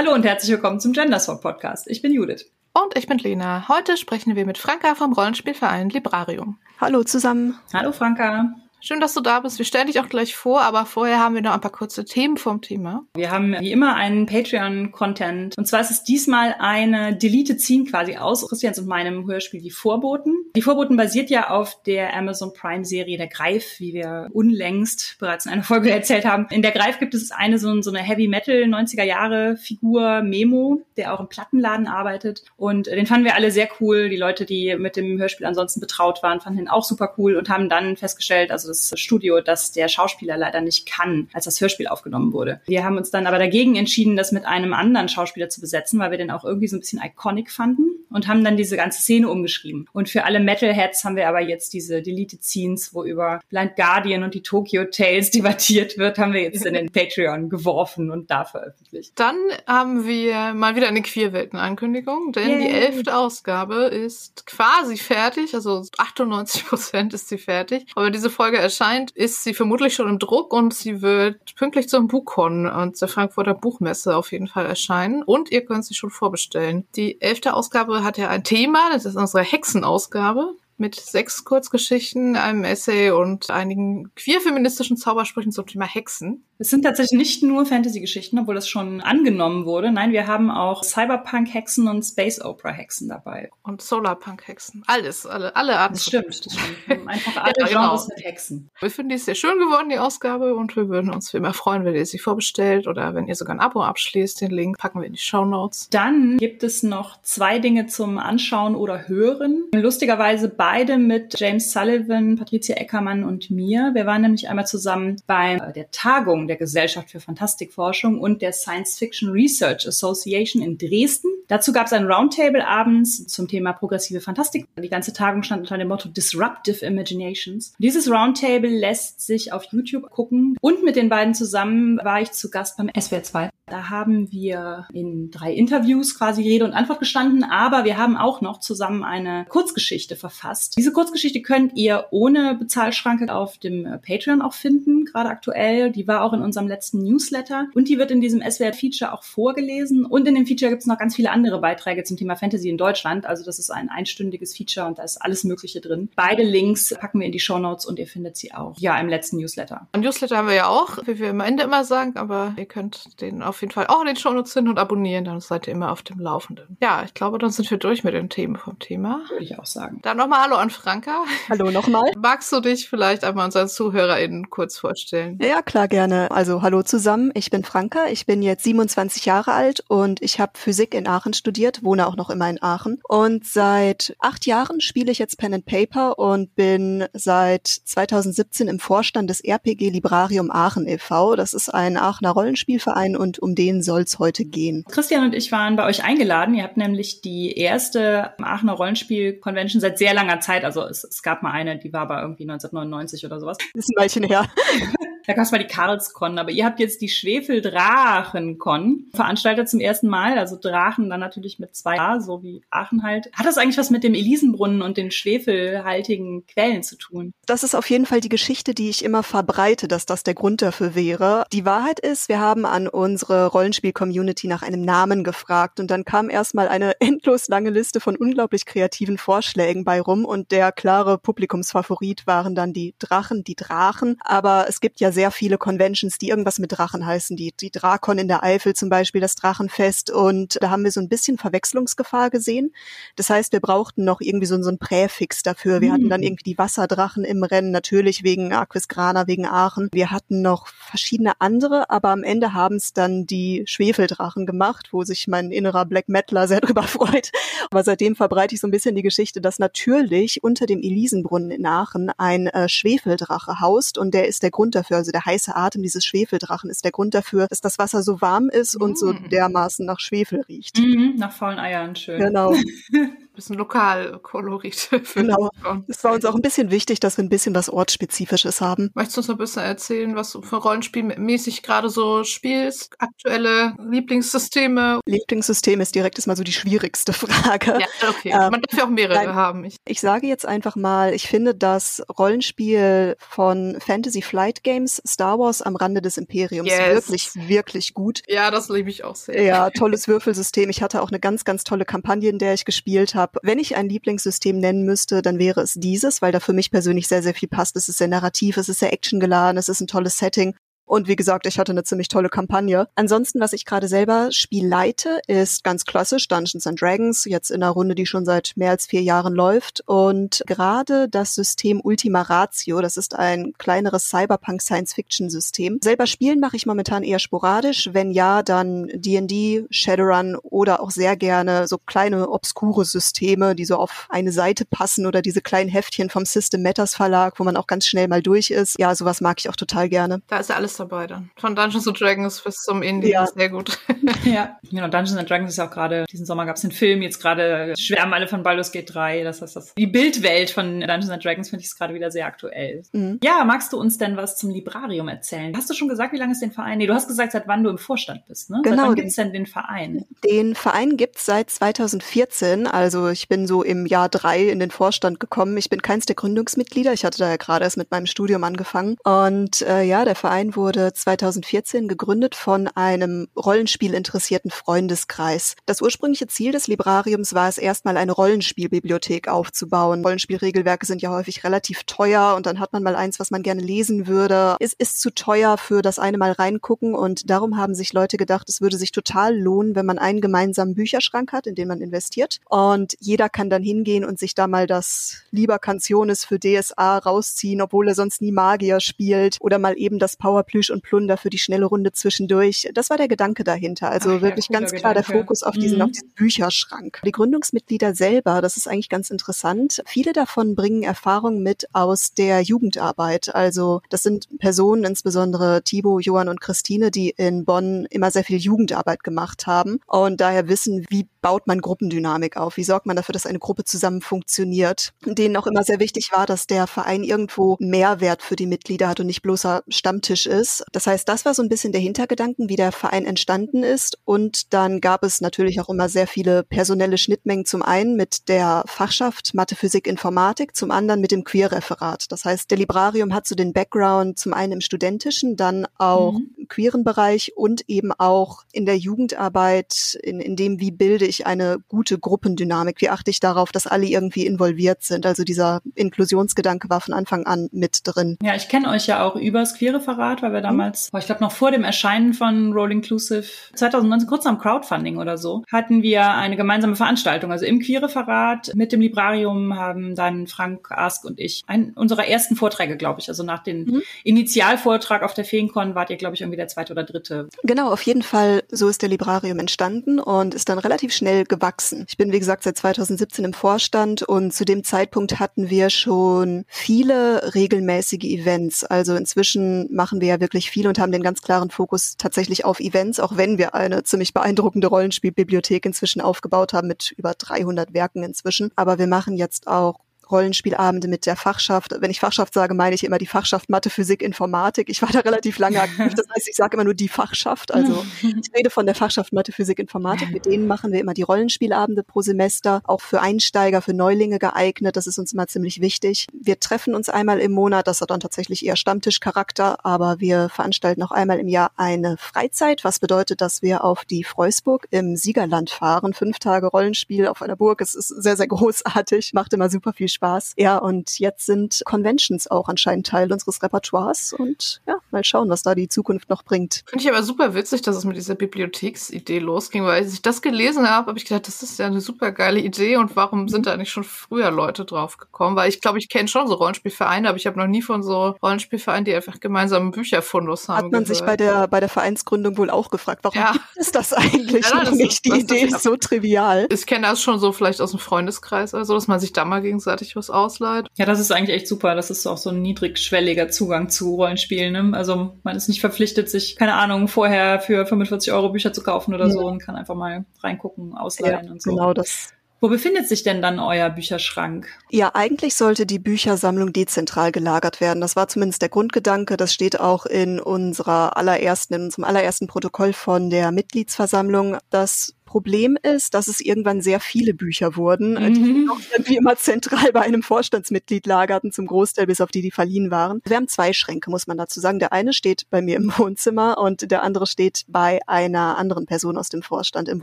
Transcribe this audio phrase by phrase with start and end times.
[0.00, 1.86] Hallo und herzlich willkommen zum Genderswap Podcast.
[1.86, 2.46] Ich bin Judith.
[2.72, 3.68] Und ich bin Lena.
[3.68, 6.56] Heute sprechen wir mit Franka vom Rollenspielverein Librarium.
[6.80, 7.58] Hallo zusammen.
[7.74, 8.50] Hallo Franka.
[8.82, 9.58] Schön, dass du da bist.
[9.58, 12.38] Wir stellen dich auch gleich vor, aber vorher haben wir noch ein paar kurze Themen
[12.38, 13.04] vom Thema.
[13.14, 15.58] Wir haben wie immer einen Patreon-Content.
[15.58, 19.70] Und zwar ist es diesmal eine Deleted Scene quasi aus Christians und meinem Hörspiel Die
[19.70, 20.34] Vorboten.
[20.56, 25.52] Die Vorboten basiert ja auf der Amazon Prime-Serie Der Greif, wie wir unlängst bereits in
[25.52, 26.46] einer Folge erzählt haben.
[26.50, 31.28] In Der Greif gibt es eine so, so eine Heavy-Metal 90er-Jahre-Figur Memo, der auch im
[31.28, 32.44] Plattenladen arbeitet.
[32.56, 34.08] Und den fanden wir alle sehr cool.
[34.08, 37.50] Die Leute, die mit dem Hörspiel ansonsten betraut waren, fanden ihn auch super cool und
[37.50, 41.88] haben dann festgestellt, also das Studio, dass der Schauspieler leider nicht kann, als das Hörspiel
[41.88, 42.60] aufgenommen wurde.
[42.66, 46.10] Wir haben uns dann aber dagegen entschieden, das mit einem anderen Schauspieler zu besetzen, weil
[46.10, 49.28] wir den auch irgendwie so ein bisschen iconic fanden und haben dann diese ganze Szene
[49.28, 49.88] umgeschrieben.
[49.92, 54.22] Und für alle Metalheads haben wir aber jetzt diese Deleted Scenes, wo über Blind Guardian
[54.22, 58.44] und die Tokyo Tales debattiert wird, haben wir jetzt in den Patreon geworfen und da
[58.44, 59.12] veröffentlicht.
[59.16, 62.60] Dann haben wir mal wieder eine Queerwelten-Ankündigung, denn Yay.
[62.60, 67.86] die elfte Ausgabe ist quasi fertig, also 98 Prozent ist sie fertig.
[67.94, 72.08] Aber diese Folge erscheint, ist sie vermutlich schon im Druck und sie wird pünktlich zum
[72.08, 75.22] Buchcon und der Frankfurter Buchmesse auf jeden Fall erscheinen.
[75.22, 76.86] Und ihr könnt sie schon vorbestellen.
[76.96, 82.64] Die elfte Ausgabe hat ja ein Thema, das ist unsere Hexenausgabe mit sechs Kurzgeschichten, einem
[82.64, 86.44] Essay und einigen queer-feministischen Zaubersprüchen zum Thema Hexen.
[86.60, 89.90] Es sind tatsächlich nicht nur Fantasy-Geschichten, obwohl das schon angenommen wurde.
[89.90, 93.50] Nein, wir haben auch Cyberpunk-Hexen und Space-Opera-Hexen dabei.
[93.62, 94.82] Und Solarpunk-Hexen.
[94.86, 95.94] Alles, alle, alle Arten.
[95.94, 97.08] Das stimmt, das stimmt.
[97.08, 97.80] Einfach alle ja, genau.
[97.88, 98.70] Genres mit Hexen.
[98.78, 101.86] Wir finden die sehr schön geworden, die Ausgabe, und wir würden uns wie immer freuen,
[101.86, 104.42] wenn ihr sie vorbestellt oder wenn ihr sogar ein Abo abschließt.
[104.42, 105.88] Den Link packen wir in die Show Notes.
[105.88, 109.64] Dann gibt es noch zwei Dinge zum Anschauen oder Hören.
[109.72, 113.92] Lustigerweise beide mit James Sullivan, Patricia Eckermann und mir.
[113.94, 118.98] Wir waren nämlich einmal zusammen bei der Tagung der Gesellschaft für Fantastikforschung und der Science
[118.98, 121.30] Fiction Research Association in Dresden.
[121.46, 124.66] Dazu gab es ein Roundtable abends zum Thema progressive Fantastik.
[124.76, 127.72] Die ganze Tagung stand unter dem Motto Disruptive Imaginations.
[127.78, 132.50] Dieses Roundtable lässt sich auf YouTube gucken und mit den beiden zusammen war ich zu
[132.50, 133.50] Gast beim SWR 2.
[133.70, 138.40] Da haben wir in drei Interviews quasi Rede und Antwort gestanden, aber wir haben auch
[138.40, 140.76] noch zusammen eine Kurzgeschichte verfasst.
[140.76, 145.92] Diese Kurzgeschichte könnt ihr ohne Bezahlschranke auf dem Patreon auch finden, gerade aktuell.
[145.92, 150.04] Die war auch in unserem letzten Newsletter und die wird in diesem SWR-Feature auch vorgelesen.
[150.04, 152.78] Und in dem Feature gibt es noch ganz viele andere Beiträge zum Thema Fantasy in
[152.78, 153.26] Deutschland.
[153.26, 156.08] Also das ist ein einstündiges Feature und da ist alles Mögliche drin.
[156.16, 159.08] Beide Links packen wir in die Show Notes und ihr findet sie auch ja im
[159.08, 159.88] letzten Newsletter.
[159.92, 163.20] Ein Newsletter haben wir ja auch, wie wir am Ende immer sagen, aber ihr könnt
[163.20, 165.72] den auf jeden Fall auch in den Show Notes finden und abonnieren, dann seid ihr
[165.72, 166.76] immer auf dem Laufenden.
[166.80, 169.22] Ja, ich glaube, dann sind wir durch mit den Themen vom Thema.
[169.28, 170.00] Würde ich auch sagen.
[170.02, 171.24] Dann nochmal Hallo an Franka.
[171.48, 172.10] Hallo nochmal.
[172.16, 175.38] Magst du dich vielleicht einmal unseren ZuhörerInnen kurz vorstellen?
[175.42, 176.29] Ja, klar, gerne.
[176.30, 180.52] Also hallo zusammen, ich bin Franka, ich bin jetzt 27 Jahre alt und ich habe
[180.54, 183.00] Physik in Aachen studiert, wohne auch noch immer in Aachen.
[183.08, 188.78] Und seit acht Jahren spiele ich jetzt Pen and Paper und bin seit 2017 im
[188.78, 191.34] Vorstand des RPG Librarium Aachen e.V.
[191.34, 194.84] Das ist ein Aachener Rollenspielverein und um den soll es heute gehen.
[194.88, 196.54] Christian und ich waren bei euch eingeladen.
[196.54, 200.64] Ihr habt nämlich die erste Aachener Rollenspiel-Convention seit sehr langer Zeit.
[200.64, 203.58] Also es, es gab mal eine, die war aber irgendwie 1999 oder sowas.
[203.74, 204.48] Das ist ein Weilchen her.
[205.26, 210.08] Da gab es mal die Karlskon, aber ihr habt jetzt die Schwefeldrachenkon veranstaltet zum ersten
[210.08, 210.38] Mal.
[210.38, 213.30] Also Drachen dann natürlich mit zwei A, so wie Aachen halt.
[213.32, 217.32] Hat das eigentlich was mit dem Elisenbrunnen und den schwefelhaltigen Quellen zu tun?
[217.46, 220.62] Das ist auf jeden Fall die Geschichte, die ich immer verbreite, dass das der Grund
[220.62, 221.44] dafür wäre.
[221.52, 226.30] Die Wahrheit ist, wir haben an unsere Rollenspiel-Community nach einem Namen gefragt und dann kam
[226.30, 232.26] erstmal eine endlos lange Liste von unglaublich kreativen Vorschlägen bei rum und der klare Publikumsfavorit
[232.26, 234.18] waren dann die Drachen, die Drachen.
[234.24, 237.36] Aber es gibt ja sehr viele Conventions, die irgendwas mit Drachen heißen.
[237.36, 240.10] Die, die Drakon in der Eifel zum Beispiel, das Drachenfest.
[240.10, 242.72] Und da haben wir so ein bisschen Verwechslungsgefahr gesehen.
[243.16, 245.80] Das heißt, wir brauchten noch irgendwie so, so ein Präfix dafür.
[245.80, 245.92] Wir mhm.
[245.92, 246.28] hatten dann hm.
[246.28, 249.88] irgendwie die Wasserdrachen im Rennen, natürlich wegen Aquisgrana, wegen Aachen.
[249.92, 255.04] Wir hatten noch verschiedene andere, aber am Ende haben es dann die Schwefeldrachen gemacht, wo
[255.04, 257.30] sich mein innerer Black Metaler sehr drüber freut.
[257.70, 261.66] Aber seitdem verbreite ich so ein bisschen die Geschichte, dass natürlich unter dem Elisenbrunnen in
[261.66, 265.82] Aachen ein äh, Schwefeldrache haust und der ist der Grund dafür, also der heiße Atem
[265.82, 269.30] dieses Schwefeldrachen ist der Grund dafür, dass das Wasser so warm ist und so mm.
[269.30, 270.78] dermaßen nach Schwefel riecht.
[270.78, 272.20] Mhm, nach faulen Eiern, schön.
[272.20, 272.54] Genau.
[273.34, 274.90] bisschen Lokalkolorit.
[275.14, 275.50] Genau.
[275.88, 278.90] Es war uns auch ein bisschen wichtig, dass wir ein bisschen was Ortsspezifisches haben.
[278.94, 282.94] Möchtest du uns noch ein bisschen erzählen, was du für Rollenspielmäßig gerade so spielst?
[282.98, 285.00] Aktuelle Lieblingssysteme?
[285.06, 287.78] Lieblingssystem ist direkt ist mal so die schwierigste Frage.
[287.80, 288.30] Ja, okay.
[288.30, 289.64] Ähm, Man darf ja auch mehrere nein, haben.
[289.64, 295.38] Ich, ich sage jetzt einfach mal, ich finde das Rollenspiel von Fantasy Flight Games Star
[295.38, 296.94] Wars am Rande des Imperiums yes.
[296.94, 298.22] wirklich, wirklich gut.
[298.28, 299.42] Ja, das liebe ich auch sehr.
[299.42, 300.70] Ja, tolles Würfelsystem.
[300.70, 303.19] Ich hatte auch eine ganz, ganz tolle Kampagne, in der ich gespielt habe.
[303.42, 307.08] Wenn ich ein Lieblingssystem nennen müsste, dann wäre es dieses, weil da für mich persönlich
[307.08, 307.76] sehr, sehr viel passt.
[307.76, 310.54] Es ist sehr narrativ, es ist sehr actiongeladen, es ist ein tolles Setting.
[310.90, 312.88] Und wie gesagt, ich hatte eine ziemlich tolle Kampagne.
[312.96, 317.62] Ansonsten, was ich gerade selber spiel leite, ist ganz klassisch Dungeons and Dragons, jetzt in
[317.62, 319.84] einer Runde, die schon seit mehr als vier Jahren läuft.
[319.86, 325.78] Und gerade das System Ultima Ratio, das ist ein kleineres Cyberpunk-Science-Fiction-System.
[325.80, 327.90] Selber spielen mache ich momentan eher sporadisch.
[327.92, 333.76] Wenn ja, dann D&D, Shadowrun oder auch sehr gerne so kleine obskure Systeme, die so
[333.76, 337.68] auf eine Seite passen oder diese kleinen Heftchen vom System Matters Verlag, wo man auch
[337.68, 338.74] ganz schnell mal durch ist.
[338.80, 340.20] Ja, sowas mag ich auch total gerne.
[340.26, 341.30] Da ist ja alles dabei dann.
[341.36, 343.10] Von Dungeons and Dragons bis zum Indie.
[343.10, 343.26] Ja.
[343.26, 343.78] Sehr gut.
[344.24, 344.88] ja, genau.
[344.88, 347.74] Dungeons and Dragons ist ja auch gerade, diesen Sommer gab es einen Film, jetzt gerade
[347.78, 349.22] schwärmen alle von Baldur's Gate 3.
[349.24, 352.82] Das heißt, das, die Bildwelt von Dungeons and Dragons finde ich gerade wieder sehr aktuell.
[352.92, 353.20] Mhm.
[353.22, 355.56] Ja, magst du uns denn was zum Librarium erzählen?
[355.56, 356.78] Hast du schon gesagt, wie lange es den Verein?
[356.78, 358.60] Nee, du hast gesagt, seit wann du im Vorstand bist, ne?
[358.62, 358.76] Genau.
[358.76, 360.04] Seit wann gibt es denn den Verein?
[360.24, 362.66] Den Verein gibt es seit 2014.
[362.66, 365.56] Also ich bin so im Jahr drei in den Vorstand gekommen.
[365.56, 366.92] Ich bin keins der Gründungsmitglieder.
[366.92, 368.96] Ich hatte da ja gerade erst mit meinem Studium angefangen.
[369.04, 375.56] Und äh, ja, der Verein wurde wurde 2014 gegründet von einem Rollenspiel-interessierten Freundeskreis.
[375.66, 380.04] Das ursprüngliche Ziel des Librariums war es erstmal eine Rollenspielbibliothek aufzubauen.
[380.04, 383.62] Rollenspielregelwerke sind ja häufig relativ teuer und dann hat man mal eins, was man gerne
[383.62, 384.54] lesen würde.
[384.60, 388.48] Es ist zu teuer für das eine Mal reingucken und darum haben sich Leute gedacht,
[388.48, 392.38] es würde sich total lohnen, wenn man einen gemeinsamen Bücherschrank hat, in den man investiert
[392.48, 397.60] und jeder kann dann hingehen und sich da mal das Lieber Canciones für DSA rausziehen,
[397.60, 401.30] obwohl er sonst nie Magier spielt oder mal eben das Powerplüsch Plüsch und Plunder für
[401.30, 402.68] die schnelle Runde zwischendurch.
[402.74, 403.90] Das war der Gedanke dahinter.
[403.90, 405.12] Also Ach, wirklich ganz klar Gedanke.
[405.12, 405.84] der Fokus auf diesen, mhm.
[405.84, 407.00] auf diesen Bücherschrank.
[407.02, 409.82] Die Gründungsmitglieder selber, das ist eigentlich ganz interessant.
[409.86, 413.34] Viele davon bringen Erfahrung mit aus der Jugendarbeit.
[413.34, 418.38] Also das sind Personen, insbesondere Thibaut, Johann und Christine, die in Bonn immer sehr viel
[418.38, 422.56] Jugendarbeit gemacht haben und daher wissen, wie baut man Gruppendynamik auf?
[422.56, 424.92] Wie sorgt man dafür, dass eine Gruppe zusammen funktioniert?
[425.04, 429.00] Denen auch immer sehr wichtig war, dass der Verein irgendwo Mehrwert für die Mitglieder hat
[429.00, 430.39] und nicht bloßer Stammtisch ist.
[430.72, 433.98] Das heißt, das war so ein bisschen der Hintergedanken, wie der Verein entstanden ist.
[434.04, 437.44] Und dann gab es natürlich auch immer sehr viele personelle Schnittmengen.
[437.44, 442.10] Zum einen mit der Fachschaft Mathe, Physik, Informatik, zum anderen mit dem Queer-Referat.
[442.10, 446.30] Das heißt, der Librarium hat so den Background zum einen im studentischen, dann auch mhm.
[446.36, 451.26] im queeren Bereich und eben auch in der Jugendarbeit, in, in dem, wie bilde ich
[451.26, 452.80] eine gute Gruppendynamik?
[452.80, 455.06] Wie achte ich darauf, dass alle irgendwie involviert sind?
[455.06, 458.16] Also dieser Inklusionsgedanke war von Anfang an mit drin.
[458.22, 460.44] Ja, ich kenne euch ja auch übers Queerreferat, weil wir mhm.
[460.44, 463.24] damals, ich glaube noch vor dem Erscheinen von Roll Inclusive
[463.54, 467.32] 2019, kurz am Crowdfunding oder so, hatten wir eine gemeinsame Veranstaltung.
[467.32, 472.36] Also im Queerreferat mit dem Librarium haben dann Frank Ask und ich einen unserer ersten
[472.36, 473.08] Vorträge, glaube ich.
[473.08, 473.82] Also nach dem mhm.
[474.04, 477.28] Initialvortrag auf der Feencon wart ihr, glaube ich, irgendwie der zweite oder dritte.
[477.42, 478.42] Genau, auf jeden Fall.
[478.50, 481.84] So ist der Librarium entstanden und ist dann relativ schnell gewachsen.
[481.88, 486.44] Ich bin, wie gesagt, seit 2017 im Vorstand und zu dem Zeitpunkt hatten wir schon
[486.46, 488.64] viele regelmäßige Events.
[488.64, 492.60] Also inzwischen machen wir ja wirklich viel und haben den ganz klaren Fokus tatsächlich auf
[492.60, 498.02] Events, auch wenn wir eine ziemlich beeindruckende Rollenspielbibliothek inzwischen aufgebaut haben mit über 300 Werken
[498.02, 498.50] inzwischen.
[498.56, 499.80] Aber wir machen jetzt auch
[500.10, 501.74] Rollenspielabende mit der Fachschaft.
[501.80, 504.68] Wenn ich Fachschaft sage, meine ich immer die Fachschaft Mathe, Physik, Informatik.
[504.68, 505.94] Ich war da relativ lange aktiv.
[505.94, 507.52] Das heißt, ich sage immer nur die Fachschaft.
[507.52, 510.10] Also ich rede von der Fachschaft Mathe, Physik, Informatik.
[510.10, 514.76] Mit denen machen wir immer die Rollenspielabende pro Semester, auch für Einsteiger, für Neulinge geeignet.
[514.76, 516.06] Das ist uns immer ziemlich wichtig.
[516.12, 517.66] Wir treffen uns einmal im Monat.
[517.66, 522.64] Das hat dann tatsächlich eher Stammtischcharakter, aber wir veranstalten auch einmal im Jahr eine Freizeit,
[522.64, 525.94] was bedeutet, dass wir auf die Freusburg im Siegerland fahren.
[525.94, 527.60] Fünf Tage Rollenspiel auf einer Burg.
[527.60, 529.12] Es ist sehr, sehr großartig.
[529.12, 529.99] Macht immer super viel Spaß.
[530.00, 530.34] Spaß.
[530.38, 535.42] Ja, und jetzt sind Conventions auch anscheinend Teil unseres Repertoires und ja, mal schauen, was
[535.42, 536.62] da die Zukunft noch bringt.
[536.66, 540.22] Finde ich aber super witzig, dass es mit dieser Bibliotheksidee losging, weil als ich das
[540.22, 543.46] gelesen habe, habe ich gedacht, das ist ja eine super geile Idee und warum sind
[543.46, 545.36] da nicht schon früher Leute drauf gekommen?
[545.36, 548.16] Weil ich glaube, ich kenne schon so Rollenspielvereine, aber ich habe noch nie von so
[548.22, 550.56] Rollenspielvereinen, die einfach gemeinsam Bücherfundus haben.
[550.56, 550.88] Hat man gehört.
[550.88, 553.32] sich bei der, bei der Vereinsgründung wohl auch gefragt, warum ja.
[553.32, 554.92] gibt es das eigentlich ja, das nicht?
[554.92, 556.46] Ist, die Idee ist so trivial.
[556.50, 559.24] Ich kenne das schon so vielleicht aus dem Freundeskreis oder so, dass man sich da
[559.24, 560.66] mal gegenseitig sich was ausleiht.
[560.76, 561.74] Ja, das ist eigentlich echt super.
[561.74, 564.52] Das ist auch so ein niedrigschwelliger Zugang zu Rollenspielen.
[564.52, 564.76] Ne?
[564.76, 568.94] Also man ist nicht verpflichtet, sich, keine Ahnung, vorher für 45 Euro Bücher zu kaufen
[568.94, 569.12] oder ja.
[569.12, 571.50] so und kann einfach mal reingucken, ausleihen ja, und so.
[571.50, 574.46] Genau, das Wo befindet sich denn dann euer Bücherschrank?
[574.70, 577.80] Ja, eigentlich sollte die Büchersammlung dezentral gelagert werden.
[577.80, 579.16] Das war zumindest der Grundgedanke.
[579.16, 584.38] Das steht auch in unserer allerersten, in unserem allerersten Protokoll von der Mitgliedsversammlung.
[584.50, 588.14] Das Problem ist, dass es irgendwann sehr viele Bücher wurden, mhm.
[588.14, 592.30] die auch irgendwie immer zentral bei einem Vorstandsmitglied lagerten, zum Großteil bis auf die, die
[592.30, 593.02] verliehen waren.
[593.04, 594.60] Wir haben zwei Schränke, muss man dazu sagen.
[594.60, 598.96] Der eine steht bei mir im Wohnzimmer und der andere steht bei einer anderen Person
[598.96, 599.82] aus dem Vorstand im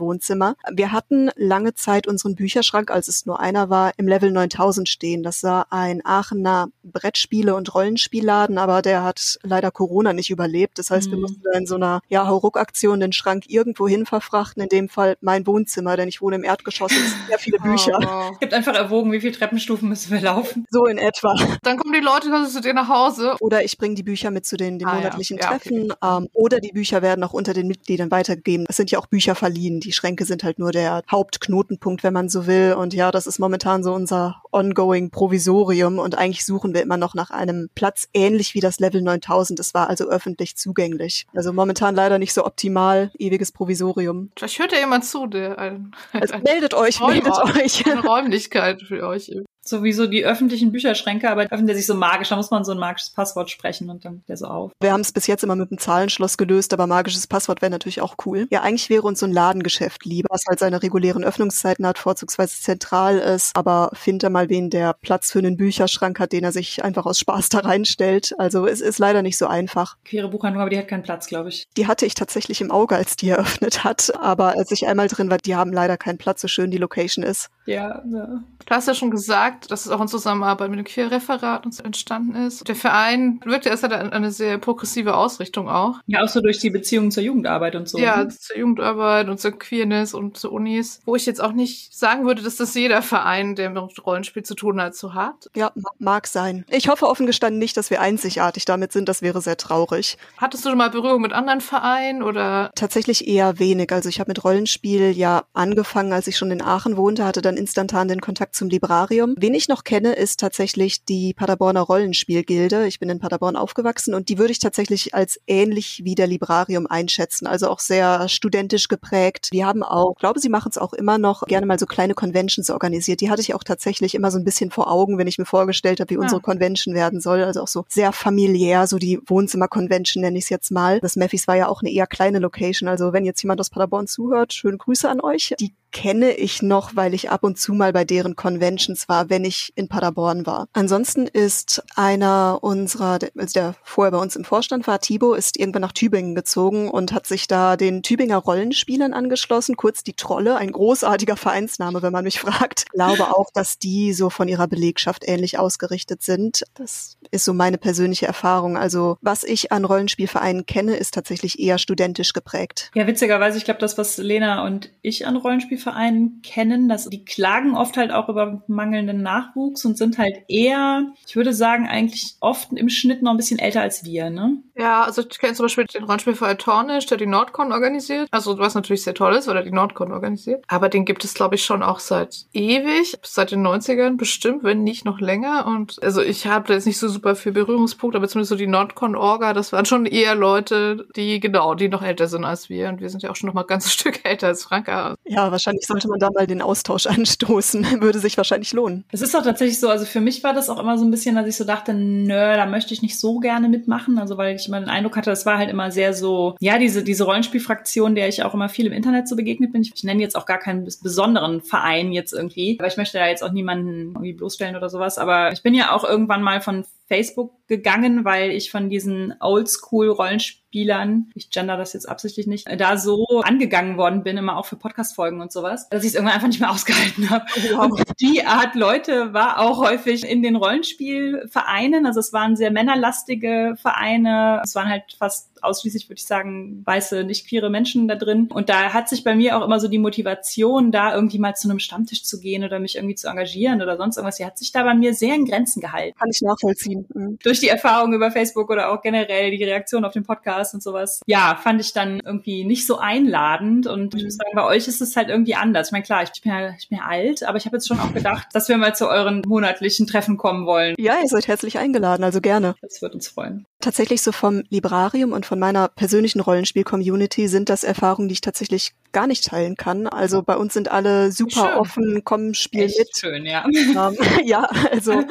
[0.00, 0.56] Wohnzimmer.
[0.72, 5.22] Wir hatten lange Zeit unseren Bücherschrank, als es nur einer war, im Level 9000 stehen.
[5.22, 10.78] Das war ein Aachener Brettspiele- und Rollenspielladen, aber der hat leider Corona nicht überlebt.
[10.78, 11.10] Das heißt, mhm.
[11.10, 14.62] wir mussten in so einer ja, Hauruck-Aktion den Schrank irgendwo hin verfrachten.
[14.62, 17.58] In dem Fall mein Wohnzimmer, denn ich wohne im Erdgeschoss und es sind sehr viele
[17.62, 17.98] Bücher.
[18.00, 18.36] Oh.
[18.40, 20.64] Ich habe einfach erwogen, wie viele Treppenstufen müssen wir laufen.
[20.70, 21.34] So in etwa.
[21.62, 23.36] Dann kommen die Leute zu dir nach Hause.
[23.40, 25.46] Oder ich bringe die Bücher mit zu den, den ah, monatlichen ja.
[25.46, 25.88] Treffen.
[25.88, 26.24] Ja, okay.
[26.24, 28.66] ähm, oder die Bücher werden auch unter den Mitgliedern weitergegeben.
[28.68, 29.80] Es sind ja auch Bücher verliehen.
[29.80, 32.74] Die Schränke sind halt nur der Hauptknotenpunkt, wenn man so will.
[32.78, 35.98] Und ja, das ist momentan so unser ongoing Provisorium.
[35.98, 39.58] Und eigentlich suchen wir immer noch nach einem Platz ähnlich wie das Level 9000.
[39.60, 41.26] Es war also öffentlich zugänglich.
[41.34, 43.10] Also momentan leider nicht so optimal.
[43.18, 44.30] Ewiges Provisorium.
[44.36, 47.86] Vielleicht hört ja jemand zu, der ein, also meldet euch, meldet euch.
[47.86, 49.30] Eine Räumlichkeit für euch
[49.68, 52.78] sowieso die öffentlichen Bücherschränke, aber öffnet der sich so magisch, da muss man so ein
[52.78, 54.72] magisches Passwort sprechen und dann geht der so auf.
[54.80, 58.00] Wir haben es bis jetzt immer mit einem Zahlenschloss gelöst, aber magisches Passwort wäre natürlich
[58.00, 58.46] auch cool.
[58.50, 62.60] Ja, eigentlich wäre uns so ein Ladengeschäft lieber, was halt seine regulären Öffnungszeiten hat, vorzugsweise
[62.60, 66.84] zentral ist, aber findet mal wen, der Platz für einen Bücherschrank hat, den er sich
[66.84, 68.34] einfach aus Spaß da reinstellt.
[68.38, 69.96] Also es ist leider nicht so einfach.
[70.04, 71.68] Queere Buchhandlung, aber die hat keinen Platz, glaube ich.
[71.76, 75.30] Die hatte ich tatsächlich im Auge, als die eröffnet hat, aber als ich einmal drin
[75.30, 77.50] war, die haben leider keinen Platz, so schön die Location ist.
[77.68, 78.42] Ja, ja.
[78.64, 81.82] Du hast ja schon gesagt, dass es auch in Zusammenarbeit mit dem Queerreferat und so
[81.82, 82.66] entstanden ist.
[82.66, 85.96] Der Verein wirkt erst hat eine sehr progressive Ausrichtung auch.
[86.06, 87.98] Ja, auch so durch die Beziehungen zur Jugendarbeit und so.
[87.98, 88.28] Ja, ne?
[88.28, 91.00] zur Jugendarbeit und zur Queerness und zu Unis.
[91.04, 94.54] Wo ich jetzt auch nicht sagen würde, dass das jeder Verein, der mit Rollenspiel zu
[94.54, 95.50] tun hat, so hat.
[95.54, 96.64] Ja, mag sein.
[96.70, 99.10] Ich hoffe offen gestanden nicht, dass wir einzigartig damit sind.
[99.10, 100.16] Das wäre sehr traurig.
[100.38, 102.70] Hattest du schon mal Berührung mit anderen Vereinen oder?
[102.74, 103.92] Tatsächlich eher wenig.
[103.92, 107.57] Also ich habe mit Rollenspiel ja angefangen, als ich schon in Aachen wohnte, hatte dann
[107.58, 109.34] instantan den Kontakt zum Librarium.
[109.36, 112.86] Wen ich noch kenne, ist tatsächlich die Paderborner Rollenspielgilde.
[112.86, 116.86] Ich bin in Paderborn aufgewachsen und die würde ich tatsächlich als ähnlich wie der Librarium
[116.86, 117.46] einschätzen.
[117.46, 119.50] Also auch sehr studentisch geprägt.
[119.52, 122.70] Die haben auch, glaube, sie machen es auch immer noch, gerne mal so kleine Conventions
[122.70, 123.20] organisiert.
[123.20, 126.00] Die hatte ich auch tatsächlich immer so ein bisschen vor Augen, wenn ich mir vorgestellt
[126.00, 126.20] habe, wie ja.
[126.20, 127.42] unsere Convention werden soll.
[127.42, 131.00] Also auch so sehr familiär, so die Wohnzimmer-Convention nenne ich es jetzt mal.
[131.00, 132.88] Das Meffis war ja auch eine eher kleine Location.
[132.88, 135.54] Also wenn jetzt jemand aus Paderborn zuhört, schöne Grüße an euch.
[135.58, 139.44] Die kenne ich noch, weil ich ab und zu mal bei deren Conventions war, wenn
[139.44, 140.68] ich in Paderborn war.
[140.72, 145.82] Ansonsten ist einer unserer, also der vorher bei uns im Vorstand war, Thibaut, ist irgendwann
[145.82, 150.72] nach Tübingen gezogen und hat sich da den Tübinger Rollenspielern angeschlossen, kurz die Trolle, ein
[150.72, 152.84] großartiger Vereinsname, wenn man mich fragt.
[152.86, 156.64] Ich glaube auch, dass die so von ihrer Belegschaft ähnlich ausgerichtet sind.
[156.74, 158.76] Das ist so meine persönliche Erfahrung.
[158.76, 162.90] Also was ich an Rollenspielvereinen kenne, ist tatsächlich eher studentisch geprägt.
[162.94, 167.24] Ja, witzigerweise, ich glaube, das, was Lena und ich an Rollenspiel Rollenspielvereinen kennen, dass die
[167.24, 172.36] klagen oft halt auch über mangelnden Nachwuchs und sind halt eher, ich würde sagen, eigentlich
[172.40, 174.58] oft im Schnitt noch ein bisschen älter als wir, ne?
[174.78, 178.28] Ja, also ich kenne zum Beispiel den Rollenspielverein Tornisch, der die Nordcon organisiert.
[178.30, 180.64] Also was natürlich sehr toll ist, weil er die Nordcon organisiert.
[180.68, 184.82] Aber den gibt es, glaube ich, schon auch seit ewig, seit den 90ern bestimmt, wenn
[184.82, 185.66] nicht noch länger.
[185.66, 188.66] Und also ich habe da jetzt nicht so super viel Berührungspunkte, aber zumindest so die
[188.66, 192.88] Nordcon-Orga, das waren schon eher Leute, die genau, die noch älter sind als wir.
[192.88, 195.14] Und wir sind ja auch schon noch mal ein ganzes Stück älter als Franka.
[195.24, 198.00] Ja, wahrscheinlich wahrscheinlich sollte man da mal den Austausch anstoßen.
[198.00, 199.04] Würde sich wahrscheinlich lohnen.
[199.12, 201.36] Es ist auch tatsächlich so, also für mich war das auch immer so ein bisschen,
[201.36, 204.18] dass ich so dachte, nö, da möchte ich nicht so gerne mitmachen.
[204.18, 207.02] Also weil ich immer den Eindruck hatte, das war halt immer sehr so, ja, diese,
[207.02, 209.82] diese Rollenspielfraktion, der ich auch immer viel im Internet so begegnet bin.
[209.82, 213.26] Ich, ich nenne jetzt auch gar keinen besonderen Verein jetzt irgendwie, aber ich möchte da
[213.26, 215.18] jetzt auch niemanden irgendwie bloßstellen oder sowas.
[215.18, 221.30] Aber ich bin ja auch irgendwann mal von Facebook gegangen, weil ich von diesen Oldschool-Rollenspielern,
[221.34, 225.40] ich gender das jetzt absichtlich nicht, da so angegangen worden bin, immer auch für Podcast-Folgen
[225.40, 227.46] und sowas, dass ich es irgendwann einfach nicht mehr ausgehalten habe.
[227.78, 232.06] Und die Art Leute war auch häufig in den Rollenspielvereinen.
[232.06, 234.60] Also es waren sehr männerlastige Vereine.
[234.62, 238.48] Es waren halt fast ausschließlich, würde ich sagen, weiße, nicht queere Menschen da drin.
[238.52, 241.68] Und da hat sich bei mir auch immer so die Motivation, da irgendwie mal zu
[241.68, 244.72] einem Stammtisch zu gehen oder mich irgendwie zu engagieren oder sonst irgendwas, die hat sich
[244.72, 246.18] da bei mir sehr in Grenzen gehalten.
[246.18, 247.06] Kann ich nachvollziehen.
[247.14, 247.38] Mhm.
[247.42, 251.20] Durch die Erfahrung über Facebook oder auch generell die Reaktion auf den Podcast und sowas.
[251.26, 253.86] Ja, fand ich dann irgendwie nicht so einladend.
[253.86, 255.88] Und ich muss sagen, bei euch ist es halt irgendwie anders.
[255.88, 258.00] Ich meine, klar, ich bin ja, ich bin ja alt, aber ich habe jetzt schon
[258.00, 260.94] auch gedacht, dass wir mal zu euren monatlichen Treffen kommen wollen.
[260.98, 262.74] Ja, ihr seid herzlich eingeladen, also gerne.
[262.80, 263.66] Das wird uns freuen.
[263.80, 268.92] Tatsächlich so vom Librarium und von meiner persönlichen Rollenspiel-Community sind das Erfahrungen, die ich tatsächlich
[269.12, 270.06] gar nicht teilen kann.
[270.06, 271.78] Also bei uns sind alle super schön.
[271.78, 273.18] offen, kommen, spielen Echt mit.
[273.18, 273.64] Schön, ja.
[273.66, 275.24] Ähm, ja, also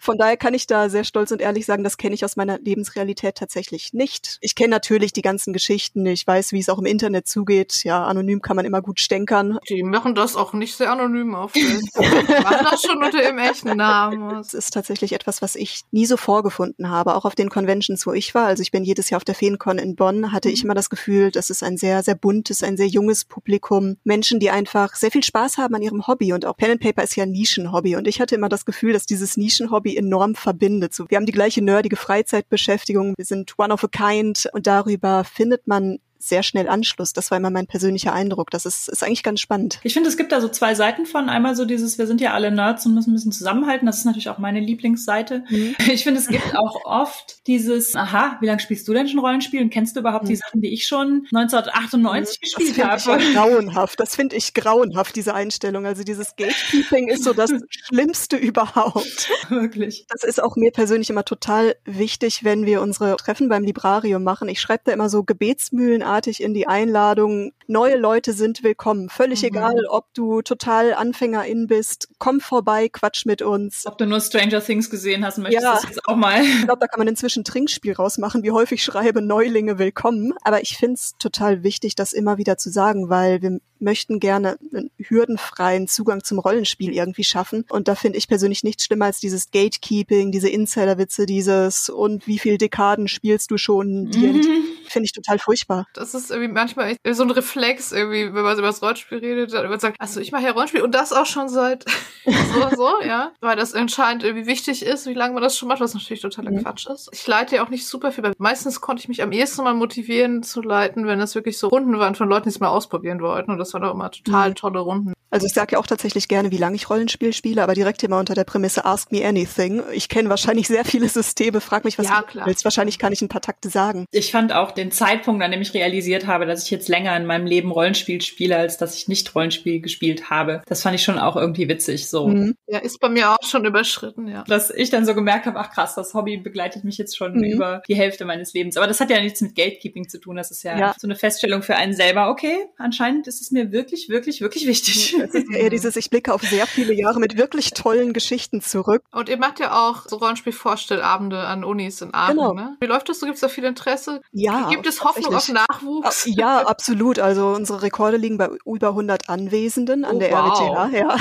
[0.00, 2.58] von daher kann ich da sehr stolz und ehrlich sagen, das kenne ich aus meiner
[2.58, 4.38] Lebensrealität tatsächlich nicht.
[4.40, 7.84] Ich kenne natürlich die ganzen Geschichten, ich weiß, wie es auch im Internet zugeht.
[7.84, 9.58] Ja, anonym kann man immer gut stänkern.
[9.68, 14.30] Die machen das auch nicht sehr anonym auf machen das schon unter ihrem echten Namen.
[14.30, 18.12] Das ist tatsächlich etwas, was ich nie so vorgefunden habe, auch auf den Conventions, wo
[18.12, 18.46] ich war.
[18.46, 20.68] Also ich bin jedes Jahr auf der Feencon in Bonn, hatte ich mhm.
[20.68, 23.96] immer das Gefühl, das ist ein sehr, sehr buntes, ein sehr junges Publikum.
[24.04, 27.02] Menschen, die einfach sehr viel Spaß haben an ihrem Hobby und auch Pen and Paper
[27.02, 30.94] ist ja ein Nischenhobby und ich hatte immer das Gefühl, dass dieses Nischenhobby enorm verbindet.
[30.94, 35.24] So, wir haben die gleiche nerdige Freizeitbeschäftigung, wir sind one of a kind und darüber
[35.24, 37.12] findet man sehr schnell Anschluss.
[37.12, 38.50] Das war immer mein persönlicher Eindruck.
[38.50, 39.80] Das ist, ist eigentlich ganz spannend.
[39.82, 41.28] Ich finde, es gibt da so zwei Seiten von.
[41.28, 43.86] Einmal so dieses, wir sind ja alle Nerds und müssen ein bisschen zusammenhalten.
[43.86, 45.44] Das ist natürlich auch meine Lieblingsseite.
[45.48, 45.76] Mhm.
[45.92, 49.62] Ich finde, es gibt auch oft dieses, aha, wie lange spielst du denn schon Rollenspiel
[49.62, 50.28] und kennst du überhaupt mhm.
[50.28, 52.44] die Sachen, die ich schon 1998 mhm.
[52.44, 52.94] gespielt habe?
[52.94, 54.00] Das grauenhaft.
[54.00, 55.86] Das finde ich grauenhaft, diese Einstellung.
[55.86, 59.30] Also dieses Gatekeeping ist so das Schlimmste überhaupt.
[59.48, 60.06] Wirklich.
[60.08, 64.48] Das ist auch mir persönlich immer total wichtig, wenn wir unsere Treffen beim Librarium machen.
[64.48, 67.52] Ich schreibe da immer so Gebetsmühlen großartig in die Einladung.
[67.66, 69.08] Neue Leute sind willkommen.
[69.08, 69.48] Völlig mhm.
[69.48, 72.08] egal, ob du total Anfängerin bist.
[72.18, 73.84] Komm vorbei, quatsch mit uns.
[73.86, 75.80] Ob du nur Stranger Things gesehen hast, möchtest ja.
[75.80, 76.42] du das auch mal.
[76.44, 80.34] Ich glaube, da kann man inzwischen Trinkspiel rausmachen, wie häufig schreibe Neulinge willkommen.
[80.44, 84.56] Aber ich finde es total wichtig, das immer wieder zu sagen, weil wir möchten gerne
[84.72, 87.64] einen hürdenfreien Zugang zum Rollenspiel irgendwie schaffen.
[87.70, 92.38] Und da finde ich persönlich nichts schlimmer als dieses Gatekeeping, diese Insiderwitze, dieses und wie
[92.38, 94.04] viel Dekaden spielst du schon?
[94.04, 94.64] Mhm.
[94.94, 95.88] Finde ich total furchtbar.
[95.94, 99.68] Das ist irgendwie manchmal so ein Reflex, irgendwie, wenn man über das Rollenspiel redet, dann
[99.68, 101.84] man sagt, also ich mache ja Rollenspiel und das auch schon seit
[102.24, 103.32] so, so, ja.
[103.40, 106.52] Weil das anscheinend irgendwie wichtig ist, wie lange man das schon macht, was natürlich totaler
[106.52, 106.62] mhm.
[106.62, 107.08] Quatsch ist.
[107.12, 109.74] Ich leite ja auch nicht super viel, weil meistens konnte ich mich am ehesten mal
[109.74, 113.20] motivieren zu leiten, wenn das wirklich so Runden waren von Leuten, die es mal ausprobieren
[113.20, 113.50] wollten.
[113.50, 114.54] Und das waren doch immer total mhm.
[114.54, 115.13] tolle Runden.
[115.34, 118.20] Also ich sage ja auch tatsächlich gerne, wie lange ich Rollenspiel spiele, aber direkt immer
[118.20, 119.82] unter der Prämisse Ask me anything.
[119.92, 122.62] Ich kenne wahrscheinlich sehr viele Systeme, frag mich, was ja, du willst.
[122.62, 124.06] Wahrscheinlich kann ich ein paar Takte sagen.
[124.12, 127.26] Ich fand auch den Zeitpunkt, an dem ich realisiert habe, dass ich jetzt länger in
[127.26, 130.62] meinem Leben Rollenspiel spiele, als dass ich nicht Rollenspiel gespielt habe.
[130.66, 132.08] Das fand ich schon auch irgendwie witzig.
[132.08, 132.28] So.
[132.28, 132.54] Mhm.
[132.68, 134.44] Ja, ist bei mir auch schon überschritten, ja.
[134.44, 137.42] Dass ich dann so gemerkt habe, ach krass, das Hobby begleitet mich jetzt schon mhm.
[137.42, 138.76] über die Hälfte meines Lebens.
[138.76, 140.36] Aber das hat ja nichts mit Gatekeeping zu tun.
[140.36, 140.94] Das ist ja, ja.
[140.96, 142.30] so eine Feststellung für einen selber.
[142.30, 145.16] Okay, anscheinend ist es mir wirklich, wirklich, wirklich wichtig.
[145.26, 149.02] Das ist eher dieses, ich blicke auf sehr viele Jahre mit wirklich tollen Geschichten zurück.
[149.12, 152.52] Und ihr macht ja auch so Rollenspielvorstellabende an Unis in Aachen, genau.
[152.52, 152.76] ne?
[152.80, 153.26] Wie läuft das so?
[153.26, 154.20] Gibt es da viel Interesse?
[154.32, 154.68] Ja.
[154.68, 156.26] Gibt es Hoffnung auf Nachwuchs?
[156.26, 157.18] Ja, absolut.
[157.18, 160.60] Also unsere Rekorde liegen bei über 100 Anwesenden an oh, der wow.
[160.60, 160.96] RWTH.
[160.96, 161.16] Ja.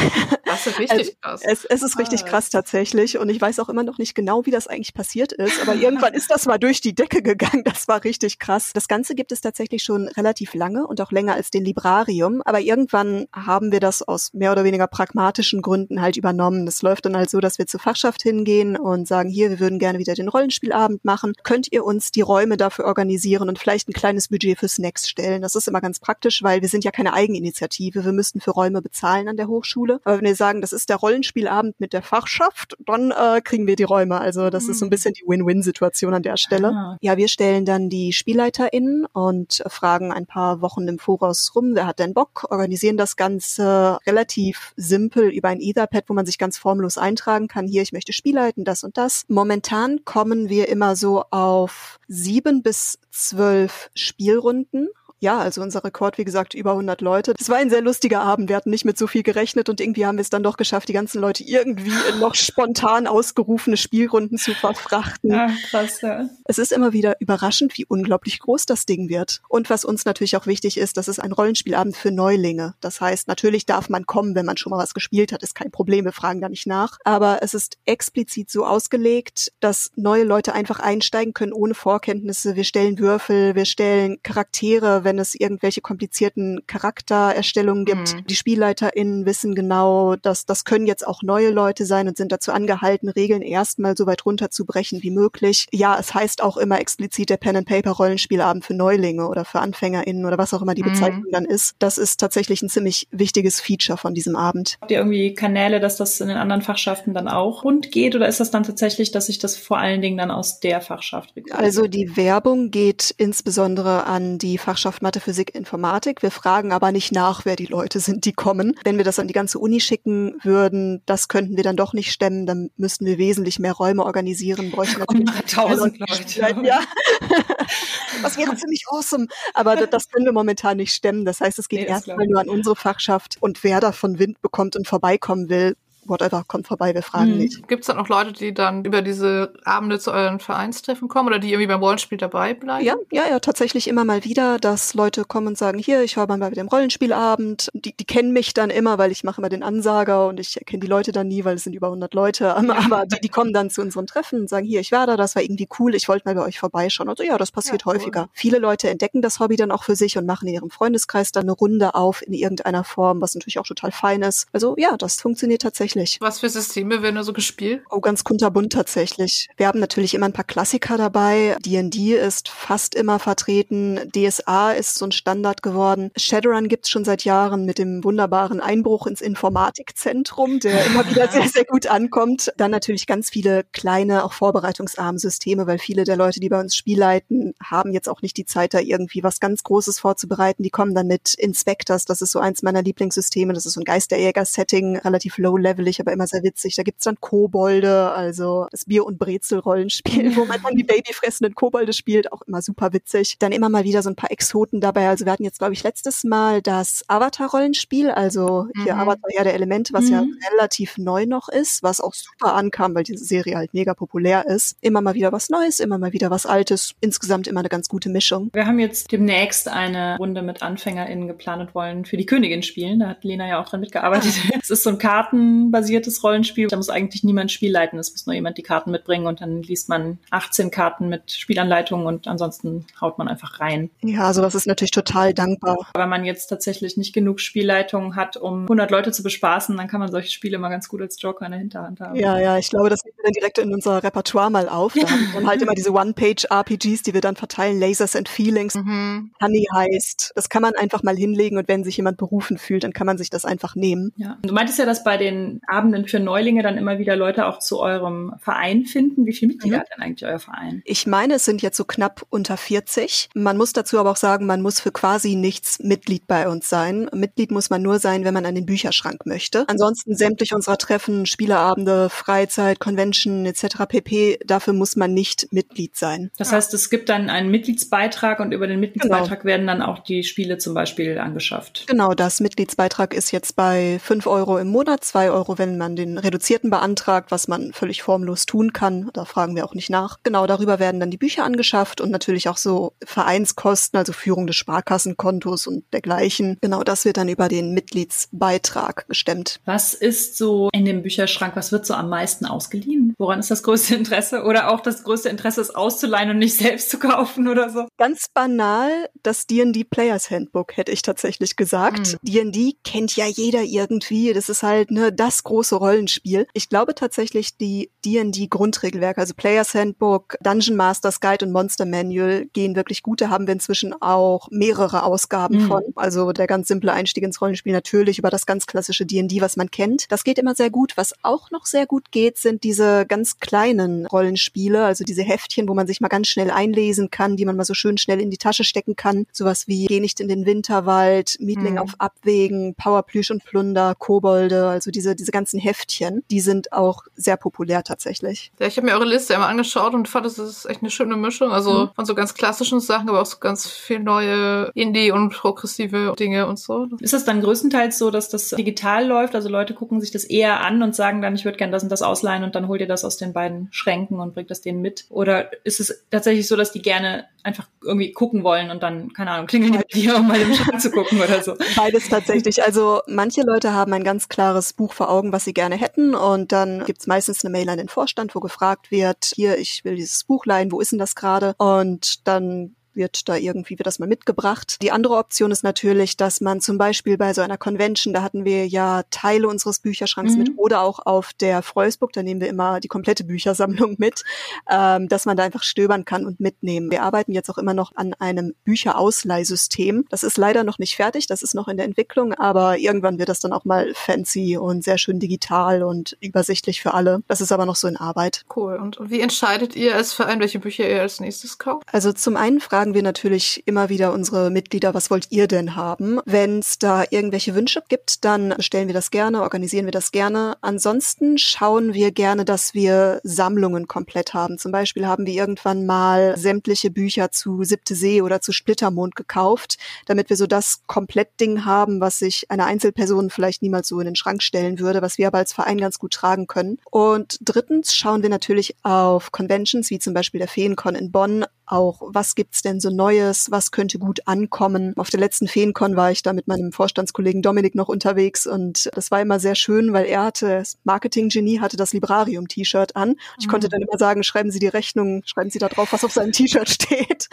[0.45, 1.41] Das ist richtig krass.
[1.43, 3.17] Es, es ist richtig krass tatsächlich.
[3.17, 5.61] Und ich weiß auch immer noch nicht genau, wie das eigentlich passiert ist.
[5.61, 7.63] Aber irgendwann ist das mal durch die Decke gegangen.
[7.63, 8.71] Das war richtig krass.
[8.73, 12.41] Das Ganze gibt es tatsächlich schon relativ lange und auch länger als den Librarium.
[12.45, 16.65] Aber irgendwann haben wir das aus mehr oder weniger pragmatischen Gründen halt übernommen.
[16.65, 19.79] Das läuft dann halt so, dass wir zur Fachschaft hingehen und sagen, hier, wir würden
[19.79, 21.33] gerne wieder den Rollenspielabend machen.
[21.43, 25.41] Könnt ihr uns die Räume dafür organisieren und vielleicht ein kleines Budget für Snacks stellen?
[25.41, 28.03] Das ist immer ganz praktisch, weil wir sind ja keine Eigeninitiative.
[28.05, 29.99] Wir müssten für Räume bezahlen an der Hochschule.
[30.03, 33.75] Aber wenn wir sagen, das ist der Rollenspielabend mit der Fachschaft, dann äh, kriegen wir
[33.75, 34.19] die Räume.
[34.19, 34.71] Also das mhm.
[34.71, 34.91] ist so ein hm.
[34.91, 36.69] bisschen die Win-Win-Situation an der Stelle.
[36.69, 36.97] Ah.
[37.01, 41.87] Ja, wir stellen dann die SpielleiterInnen und fragen ein paar Wochen im Voraus rum, wer
[41.87, 46.57] hat denn Bock, organisieren das Ganze relativ simpel über ein Etherpad, wo man sich ganz
[46.57, 47.67] formlos eintragen kann.
[47.67, 49.25] Hier, ich möchte Spielleiten, das und das.
[49.27, 54.89] Momentan kommen wir immer so auf sieben bis zwölf Spielrunden
[55.23, 57.33] ja, also unser Rekord, wie gesagt, über 100 Leute.
[57.39, 58.49] Es war ein sehr lustiger Abend.
[58.49, 60.89] Wir hatten nicht mit so viel gerechnet und irgendwie haben wir es dann doch geschafft,
[60.89, 65.31] die ganzen Leute irgendwie in noch spontan ausgerufene Spielrunden zu verfrachten.
[65.31, 66.29] Ja, krass, ja.
[66.43, 69.39] Es ist immer wieder überraschend, wie unglaublich groß das Ding wird.
[69.47, 72.75] Und was uns natürlich auch wichtig ist, das ist ein Rollenspielabend für Neulinge.
[72.81, 75.71] Das heißt, natürlich darf man kommen, wenn man schon mal was gespielt hat, ist kein
[75.71, 76.97] Problem, wir fragen da nicht nach.
[77.05, 82.57] Aber es ist explizit so ausgelegt, dass neue Leute einfach einsteigen können ohne Vorkenntnisse.
[82.57, 88.15] Wir stellen Würfel, wir stellen Charaktere, wenn wenn es irgendwelche komplizierten Charaktererstellungen gibt.
[88.15, 88.25] Mhm.
[88.25, 92.51] Die SpielleiterInnen wissen genau, dass das können jetzt auch neue Leute sein und sind dazu
[92.51, 95.67] angehalten, Regeln erstmal so weit runterzubrechen wie möglich.
[95.71, 99.59] Ja, es heißt auch immer explizit der Pen and Paper Rollenspielabend für Neulinge oder für
[99.59, 100.93] AnfängerInnen oder was auch immer die mhm.
[100.93, 101.31] Bezeichnung mhm.
[101.31, 101.75] dann ist.
[101.77, 104.77] Das ist tatsächlich ein ziemlich wichtiges Feature von diesem Abend.
[104.81, 108.27] Habt ihr irgendwie Kanäle, dass das in den anderen Fachschaften dann auch rund geht oder
[108.27, 111.59] ist das dann tatsächlich, dass sich das vor allen Dingen dann aus der Fachschaft rekrutiert?
[111.59, 116.23] Also die Werbung geht insbesondere an die Fachschaft Mathe, Physik, Informatik.
[116.23, 118.73] Wir fragen aber nicht nach, wer die Leute sind, die kommen.
[118.85, 122.11] Wenn wir das an die ganze Uni schicken würden, das könnten wir dann doch nicht
[122.11, 122.45] stemmen.
[122.45, 126.55] Dann müssten wir wesentlich mehr Räume organisieren, bräuchten natürlich tausend Leute.
[126.63, 126.79] Ja.
[128.21, 129.27] Was wäre ziemlich awesome.
[129.53, 131.25] Aber das können wir momentan nicht stemmen.
[131.25, 133.35] Das heißt, es geht nee, erstmal nur an unsere Fachschaft.
[133.41, 137.37] Und wer davon Wind bekommt und vorbeikommen will, whatever, kommt vorbei, wir fragen mhm.
[137.37, 137.67] nicht.
[137.67, 141.39] Gibt es dann auch Leute, die dann über diese Abende zu euren Vereinstreffen kommen oder
[141.39, 142.85] die irgendwie beim Rollenspiel dabei bleiben?
[142.85, 146.27] Ja, ja, ja, tatsächlich immer mal wieder, dass Leute kommen und sagen, hier, ich war
[146.27, 147.69] mal bei dem Rollenspielabend.
[147.73, 150.81] Die, die kennen mich dann immer, weil ich mache immer den Ansager und ich kenne
[150.81, 152.55] die Leute dann nie, weil es sind über 100 Leute.
[152.55, 155.35] Aber die, die, kommen dann zu unseren Treffen und sagen, hier, ich war da, das
[155.35, 157.09] war irgendwie cool, ich wollte mal bei euch vorbeischauen.
[157.09, 157.99] Also ja, das passiert ja, cool.
[157.99, 158.29] häufiger.
[158.33, 161.43] Viele Leute entdecken das Hobby dann auch für sich und machen in ihrem Freundeskreis dann
[161.43, 164.47] eine Runde auf in irgendeiner Form, was natürlich auch total fein ist.
[164.51, 165.92] Also ja, das funktioniert tatsächlich.
[166.21, 167.83] Was für Systeme werden da so gespielt?
[167.89, 169.49] Oh, ganz kunterbunt tatsächlich.
[169.57, 171.57] Wir haben natürlich immer ein paar Klassiker dabei.
[171.65, 173.99] D&D ist fast immer vertreten.
[174.15, 176.11] DSA ist so ein Standard geworden.
[176.17, 181.47] Shadowrun gibt's schon seit Jahren mit dem wunderbaren Einbruch ins Informatikzentrum, der immer wieder sehr,
[181.47, 182.51] sehr gut ankommt.
[182.57, 186.75] Dann natürlich ganz viele kleine, auch vorbereitungsarme Systeme, weil viele der Leute, die bei uns
[186.75, 190.63] Spiel leiten, haben jetzt auch nicht die Zeit, da irgendwie was ganz Großes vorzubereiten.
[190.63, 192.05] Die kommen dann mit Inspectors.
[192.05, 193.53] Das ist so eins meiner Lieblingssysteme.
[193.53, 195.37] Das ist so ein Geisterjäger-Setting, relativ
[195.83, 196.75] low-levelig, aber immer sehr witzig.
[196.75, 201.93] Da gibt's dann Kobolde, also das Bier- und Brezel-Rollenspiel, wo man dann die babyfressenden Kobolde
[201.93, 203.37] spielt, auch immer super witzig.
[203.39, 205.09] Dann immer mal wieder so ein paar Exoten dabei.
[205.09, 209.01] Also wir hatten jetzt, glaube ich, letztes Mal das Avatar-Rollenspiel, also hier mhm.
[209.01, 210.11] Avatar ja der Elemente, was mhm.
[210.11, 214.47] ja relativ neu noch ist, was auch super ankam, weil diese Serie halt mega populär
[214.47, 214.77] ist.
[214.81, 216.93] Immer mal wieder was Neues, immer mal wieder was Altes.
[217.01, 218.49] Insgesamt immer eine ganz gute Mischung.
[218.53, 222.99] Wir haben jetzt demnächst eine Runde mit AnfängerInnen geplant und wollen für die Königin spielen.
[222.99, 224.33] Da hat Lena ja auch dran mitgearbeitet.
[224.61, 226.67] Es ist so ein kartenbasiertes Rollenspiel Rollenspiel.
[226.67, 227.99] Da muss eigentlich niemand Spiel leiten.
[227.99, 232.05] Es muss nur jemand die Karten mitbringen und dann liest man 18 Karten mit Spielanleitungen
[232.05, 233.89] und ansonsten haut man einfach rein.
[234.01, 235.77] Ja, sowas ist natürlich total dankbar.
[235.95, 239.99] Wenn man jetzt tatsächlich nicht genug Spielleitungen hat, um 100 Leute zu bespaßen, dann kann
[239.99, 242.15] man solche Spiele immer ganz gut als Joker in der Hinterhand haben.
[242.15, 244.93] Ja, ja, ich glaube, das nehmen wir dann direkt in unser Repertoire mal auf.
[244.93, 247.79] Da haben halt immer diese One-Page-RPGs, die wir dann verteilen.
[247.79, 248.75] Lasers and Feelings.
[248.75, 249.31] Mhm.
[249.41, 250.33] Honey heißt.
[250.35, 253.17] Das kann man einfach mal hinlegen und wenn sich jemand berufen fühlt, dann kann man
[253.17, 254.11] sich das einfach nehmen.
[254.15, 254.37] Ja.
[254.41, 257.79] Du meintest ja, dass bei den Abenden für Neulinge dann immer wieder Leute auch zu
[257.79, 259.25] eurem Verein finden.
[259.25, 259.81] Wie viele Mitglieder mhm.
[259.81, 260.81] hat denn eigentlich euer Verein?
[260.85, 263.29] Ich meine, es sind jetzt so knapp unter 40.
[263.33, 267.09] Man muss dazu aber auch sagen, man muss für quasi nichts Mitglied bei uns sein.
[267.13, 269.65] Mitglied muss man nur sein, wenn man an den Bücherschrank möchte.
[269.67, 273.85] Ansonsten sämtlich unserer Treffen, Spieleabende, Freizeit, Convention etc.
[273.87, 274.39] pp.
[274.45, 276.31] Dafür muss man nicht Mitglied sein.
[276.37, 279.45] Das heißt, es gibt dann einen Mitgliedsbeitrag und über den Mitgliedsbeitrag genau.
[279.45, 281.85] werden dann auch die Spiele zum Beispiel angeschafft.
[281.87, 286.17] Genau, das Mitgliedsbeitrag ist jetzt bei 5 Euro im Monat, 2 Euro, wenn man den
[286.17, 289.09] reduzierten beantragt, was man völlig formlos tun kann.
[289.13, 290.19] Da fragen wir auch nicht nach.
[290.23, 294.55] Genau, darüber werden dann die Bücher angeschafft und natürlich auch so Vereinskosten, also Führung des
[294.55, 296.57] Sparkassenkontos und dergleichen.
[296.61, 299.59] Genau, das wird dann über den Mitgliedsbeitrag gestemmt.
[299.65, 303.13] Was ist so in dem Bücherschrank, was wird so am meisten ausgeliehen?
[303.17, 304.43] Woran ist das größte Interesse?
[304.43, 307.87] Oder auch das größte Interesse ist auszuleihen und nicht selbst zu kaufen oder so?
[307.97, 312.17] Ganz banal, das D&D Players Handbook, hätte ich tatsächlich gesagt.
[312.23, 312.73] D&D hm.
[312.83, 314.33] kennt ja jeder irgendwie.
[314.33, 316.47] Das ist halt ne, das große Rollenspiel.
[316.53, 322.45] Ich glaube tatsächlich, die D&D Grundregelwerke, also Players Handbook, Dungeon Masters Guide und Monster Manual
[322.53, 323.21] gehen wirklich gut.
[323.21, 325.67] Da haben wir inzwischen auch mehrere Ausgaben mhm.
[325.67, 325.83] von.
[325.95, 329.71] Also der ganz simple Einstieg ins Rollenspiel natürlich über das ganz klassische D&D, was man
[329.71, 330.11] kennt.
[330.11, 330.93] Das geht immer sehr gut.
[330.95, 335.73] Was auch noch sehr gut geht, sind diese ganz kleinen Rollenspiele, also diese Heftchen, wo
[335.73, 338.37] man sich mal ganz schnell einlesen kann, die man mal so schön schnell in die
[338.37, 339.25] Tasche stecken kann.
[339.31, 341.79] Sowas wie Geh nicht in den Winterwald, Mietling mhm.
[341.79, 347.35] auf Abwägen, Powerplüsch und Plunder, Kobolde, also diese, diese ganzen Heftchen, die sind auch sehr
[347.35, 348.53] populär tatsächlich.
[348.59, 351.17] Ja, ich habe mir eure Liste einmal angeschaut und fand, es ist echt eine schöne
[351.17, 351.51] Mischung.
[351.51, 351.89] Also mhm.
[351.93, 356.47] von so ganz klassischen Sachen, aber auch so ganz viel neue Indie- und progressive Dinge
[356.47, 356.87] und so.
[356.99, 359.35] Ist das dann größtenteils so, dass das digital läuft?
[359.35, 361.89] Also Leute gucken sich das eher an und sagen dann, ich würde gerne das und
[361.89, 364.81] das ausleihen und dann holt ihr das aus den beiden Schränken und bringt das denen
[364.81, 365.05] mit?
[365.09, 369.31] Oder ist es tatsächlich so, dass die gerne einfach irgendwie gucken wollen und dann, keine
[369.31, 371.55] Ahnung, klingeln die bei dir, um mal im Schrank zu gucken oder so?
[371.75, 372.63] Beides tatsächlich.
[372.63, 376.51] Also manche Leute haben ein ganz klares Buch vor Augen, was sie gerne hätten und
[376.51, 380.23] dann gibt's meistens eine Mail an den Vorstand, wo gefragt wird, hier, ich will dieses
[380.23, 381.53] Buch leihen, wo ist denn das gerade?
[381.57, 384.77] Und dann wird da irgendwie wird das mal mitgebracht.
[384.81, 388.45] Die andere Option ist natürlich, dass man zum Beispiel bei so einer Convention, da hatten
[388.45, 390.39] wir ja Teile unseres Bücherschranks mhm.
[390.39, 394.23] mit oder auch auf der Freusburg, da nehmen wir immer die komplette Büchersammlung mit,
[394.69, 396.91] ähm, dass man da einfach stöbern kann und mitnehmen.
[396.91, 400.05] Wir arbeiten jetzt auch immer noch an einem Bücherausleihsystem.
[400.09, 403.29] Das ist leider noch nicht fertig, das ist noch in der Entwicklung, aber irgendwann wird
[403.29, 407.21] das dann auch mal fancy und sehr schön digital und übersichtlich für alle.
[407.27, 408.43] Das ist aber noch so in Arbeit.
[408.55, 408.75] Cool.
[408.75, 411.87] Und wie entscheidet ihr als Verein, welche Bücher ihr als nächstes kauft?
[411.91, 415.77] Also zum einen fragen fragen wir natürlich immer wieder unsere Mitglieder, was wollt ihr denn
[415.77, 416.19] haben?
[416.25, 420.57] Wenn es da irgendwelche Wünsche gibt, dann stellen wir das gerne, organisieren wir das gerne.
[420.59, 424.57] Ansonsten schauen wir gerne, dass wir Sammlungen komplett haben.
[424.57, 429.77] Zum Beispiel haben wir irgendwann mal sämtliche Bücher zu Siebte See oder zu Splittermond gekauft,
[430.05, 434.17] damit wir so das Komplettding haben, was sich eine Einzelperson vielleicht niemals so in den
[434.17, 436.79] Schrank stellen würde, was wir aber als Verein ganz gut tragen können.
[436.91, 442.01] Und drittens schauen wir natürlich auf Conventions, wie zum Beispiel der Feencon in Bonn, auch,
[442.05, 444.93] was gibt's denn so Neues, was könnte gut ankommen.
[444.95, 449.11] Auf der letzten Feencon war ich da mit meinem Vorstandskollegen Dominik noch unterwegs und das
[449.11, 453.15] war immer sehr schön, weil er hatte, das Marketing-Genie hatte das Librarium-T-Shirt an.
[453.39, 453.51] Ich mhm.
[453.51, 456.31] konnte dann immer sagen, schreiben Sie die Rechnung, schreiben Sie da drauf, was auf seinem
[456.31, 457.27] T-Shirt steht.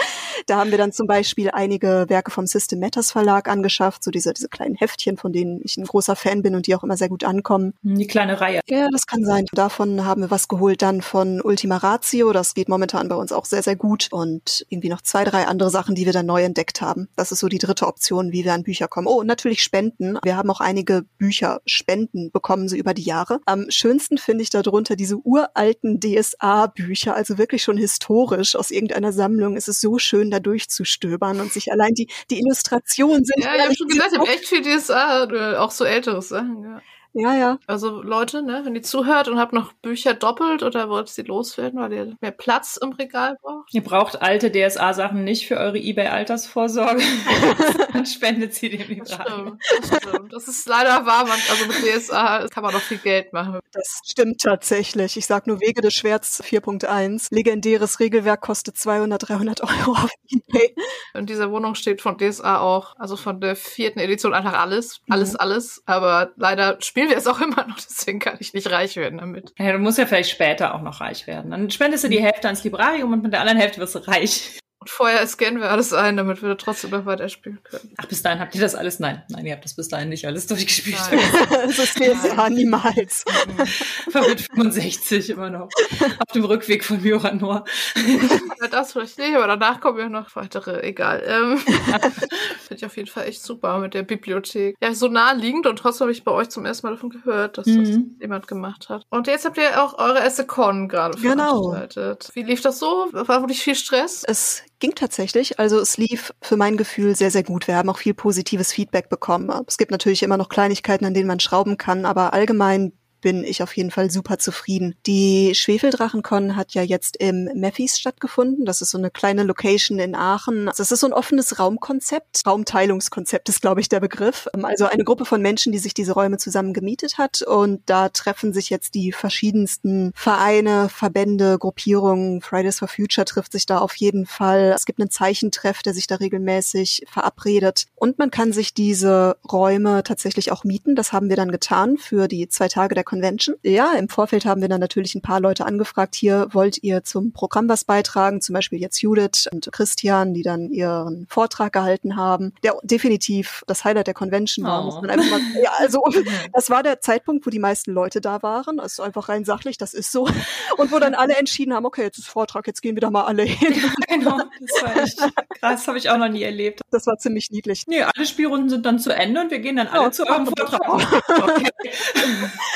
[0.46, 4.32] Da haben wir dann zum Beispiel einige Werke vom System Matters Verlag angeschafft, so diese,
[4.32, 7.08] diese kleinen Heftchen, von denen ich ein großer Fan bin und die auch immer sehr
[7.08, 7.74] gut ankommen.
[7.82, 8.60] Die kleine Reihe.
[8.66, 9.44] Ja, das kann sein.
[9.52, 12.32] Davon haben wir was geholt dann von Ultima Ratio.
[12.32, 14.29] Das geht momentan bei uns auch sehr, sehr gut und
[14.68, 17.08] irgendwie noch zwei, drei andere Sachen, die wir dann neu entdeckt haben.
[17.16, 19.06] Das ist so die dritte Option, wie wir an Bücher kommen.
[19.06, 20.18] Oh, und natürlich Spenden.
[20.22, 23.40] Wir haben auch einige Bücher Spenden bekommen, so über die Jahre.
[23.46, 29.56] Am schönsten finde ich darunter diese uralten DSA-Bücher, also wirklich schon historisch aus irgendeiner Sammlung.
[29.56, 33.44] Es ist so schön, da durchzustöbern und sich allein die, die Illustrationen sind.
[33.44, 36.82] Ja, ich habe schon gesagt, ich habe echt viel DSA, auch so ältere Sachen, ja.
[37.12, 37.58] Ja, ja.
[37.66, 41.80] Also Leute, ne, wenn ihr zuhört und habt noch Bücher doppelt oder wollt sie loswerden,
[41.80, 43.72] weil ihr mehr Platz im Regal braucht.
[43.72, 47.02] Ihr braucht alte DSA-Sachen nicht für eure eBay-Altersvorsorge.
[47.92, 49.56] Dann spendet sie dem Librario.
[49.80, 49.90] Das,
[50.30, 53.58] das ist leider wahr, man, also mit DSA kann man noch viel Geld machen.
[53.72, 55.16] Das stimmt tatsächlich.
[55.16, 57.28] Ich sag nur Wege des Schwerts 4.1.
[57.34, 60.74] Legendäres Regelwerk kostet 200, 300 Euro auf eBay.
[61.14, 65.32] In dieser Wohnung steht von DSA auch, also von der vierten Edition einfach alles, alles,
[65.32, 65.40] mhm.
[65.40, 65.82] alles.
[65.86, 69.18] Aber leider spielt spielen wir es auch immer noch, deswegen kann ich nicht reich werden
[69.18, 69.54] damit.
[69.58, 71.50] Ja, du musst ja vielleicht später auch noch reich werden.
[71.50, 74.58] Dann spendest du die Hälfte ans Librarium und mit der anderen Hälfte wirst du reich.
[74.80, 77.92] Und vorher scannen wir alles ein, damit wir trotzdem noch weiterspielen können.
[77.98, 78.98] Ach, bis dahin habt ihr das alles?
[78.98, 80.96] Nein, nein, ihr habt das bis dahin nicht alles durchgespielt.
[80.96, 83.24] das ist DSA niemals.
[84.10, 85.68] Verrückt 65 immer noch.
[86.00, 87.66] Auf dem Rückweg von Mioranor.
[87.94, 91.22] ja, das vielleicht nicht, aber danach kommen ja noch weitere, egal.
[91.26, 94.76] Ähm, Finde ich auf jeden Fall echt super mit der Bibliothek.
[94.80, 97.66] Ja, so naheliegend und trotzdem habe ich bei euch zum ersten Mal davon gehört, dass
[97.66, 97.84] mhm.
[97.84, 99.04] das jemand gemacht hat.
[99.10, 101.72] Und jetzt habt ihr auch eure erste Con gerade genau.
[101.72, 102.30] veranstaltet.
[102.32, 103.08] Wie lief das so?
[103.12, 104.24] War wirklich viel Stress?
[104.24, 105.58] Es ging tatsächlich.
[105.58, 107.68] Also es lief für mein Gefühl sehr, sehr gut.
[107.68, 109.50] Wir haben auch viel positives Feedback bekommen.
[109.66, 113.62] Es gibt natürlich immer noch Kleinigkeiten, an denen man schrauben kann, aber allgemein bin ich
[113.62, 114.94] auf jeden Fall super zufrieden.
[115.06, 118.64] Die Schwefeldrachencon hat ja jetzt im Meffis stattgefunden.
[118.64, 120.66] Das ist so eine kleine Location in Aachen.
[120.66, 122.42] Das ist so ein offenes Raumkonzept.
[122.46, 124.48] Raumteilungskonzept ist, glaube ich, der Begriff.
[124.62, 127.42] Also eine Gruppe von Menschen, die sich diese Räume zusammen gemietet hat.
[127.42, 132.40] Und da treffen sich jetzt die verschiedensten Vereine, Verbände, Gruppierungen.
[132.40, 134.72] Fridays for Future trifft sich da auf jeden Fall.
[134.74, 137.86] Es gibt einen Zeichentreff, der sich da regelmäßig verabredet.
[137.94, 140.96] Und man kann sich diese Räume tatsächlich auch mieten.
[140.96, 143.56] Das haben wir dann getan für die zwei Tage der Convention.
[143.64, 147.32] Ja, im Vorfeld haben wir dann natürlich ein paar Leute angefragt, hier wollt ihr zum
[147.32, 152.52] Programm was beitragen, zum Beispiel jetzt Judith und Christian, die dann ihren Vortrag gehalten haben.
[152.62, 154.84] Der definitiv das Highlight der Convention war, oh.
[154.84, 156.04] muss man einfach mal, ja, also
[156.52, 158.78] das war der Zeitpunkt, wo die meisten Leute da waren.
[158.78, 160.28] Also einfach rein sachlich, das ist so.
[160.76, 163.24] Und wo dann alle entschieden haben, okay, jetzt ist Vortrag, jetzt gehen wir da mal
[163.24, 163.74] alle hin.
[163.74, 165.18] Ja, genau, das war echt
[165.58, 166.80] krass, habe ich auch noch nie erlebt.
[166.92, 167.86] Das war ziemlich niedlich.
[167.88, 170.46] Nee, alle Spielrunden sind dann zu Ende und wir gehen dann alle oh, zu eurem
[170.46, 170.80] Vortrag.
[171.40, 171.70] Okay.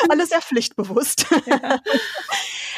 [0.08, 1.26] alle sehr pflichtbewusst.
[1.46, 1.80] Ja.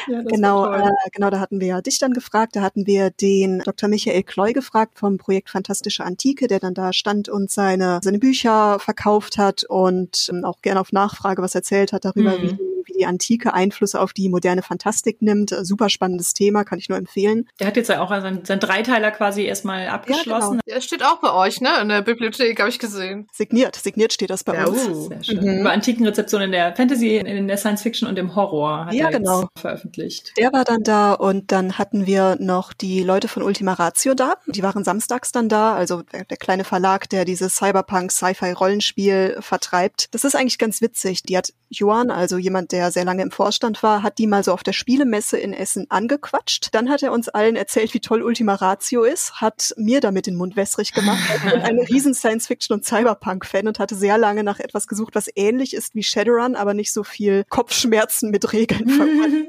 [0.07, 3.59] Ja, genau, äh, genau, da hatten wir ja dich dann gefragt, da hatten wir den
[3.59, 3.89] Dr.
[3.89, 8.79] Michael Kloy gefragt vom Projekt Fantastische Antike, der dann da stand und seine, seine Bücher
[8.79, 12.41] verkauft hat und ähm, auch gerne auf Nachfrage was erzählt hat darüber, mhm.
[12.41, 12.66] wie
[12.97, 15.55] die Antike Einflüsse auf die moderne Fantastik nimmt.
[15.61, 17.47] Super spannendes Thema, kann ich nur empfehlen.
[17.59, 20.55] Der hat jetzt ja auch seinen, seinen Dreiteiler quasi erstmal abgeschlossen.
[20.55, 20.75] Ja, genau.
[20.75, 21.69] Der steht auch bei euch, ne?
[21.81, 23.27] In der Bibliothek, habe ich gesehen.
[23.31, 24.87] Signiert, signiert steht das bei ja, uns.
[24.87, 25.43] Uh, sehr schön.
[25.43, 25.61] Mhm.
[25.61, 29.11] Über Antikenrezeption in der Fantasy, in der Science Fiction und im Horror hat ja, er
[29.11, 29.47] genau.
[29.57, 30.33] veröffentlicht.
[30.37, 34.35] Der war dann da und dann hatten wir noch die Leute von Ultima Ratio da.
[34.47, 39.37] Die waren samstags dann da, also der, der kleine Verlag, der dieses Cyberpunk Sci-Fi Rollenspiel
[39.39, 40.13] vertreibt.
[40.13, 41.23] Das ist eigentlich ganz witzig.
[41.23, 44.53] Die hat Johan, also jemand, der sehr lange im Vorstand war, hat die mal so
[44.53, 46.69] auf der Spielemesse in Essen angequatscht.
[46.71, 50.35] Dann hat er uns allen erzählt, wie toll Ultima Ratio ist, hat mir damit den
[50.35, 51.17] Mund wässrig gemacht.
[51.37, 55.29] Ich bin ein riesen Science-Fiction- und Cyberpunk-Fan und hatte sehr lange nach etwas gesucht, was
[55.35, 59.47] ähnlich ist wie Shadowrun, aber nicht so viel Kopfschmerzen mit Regeln verbunden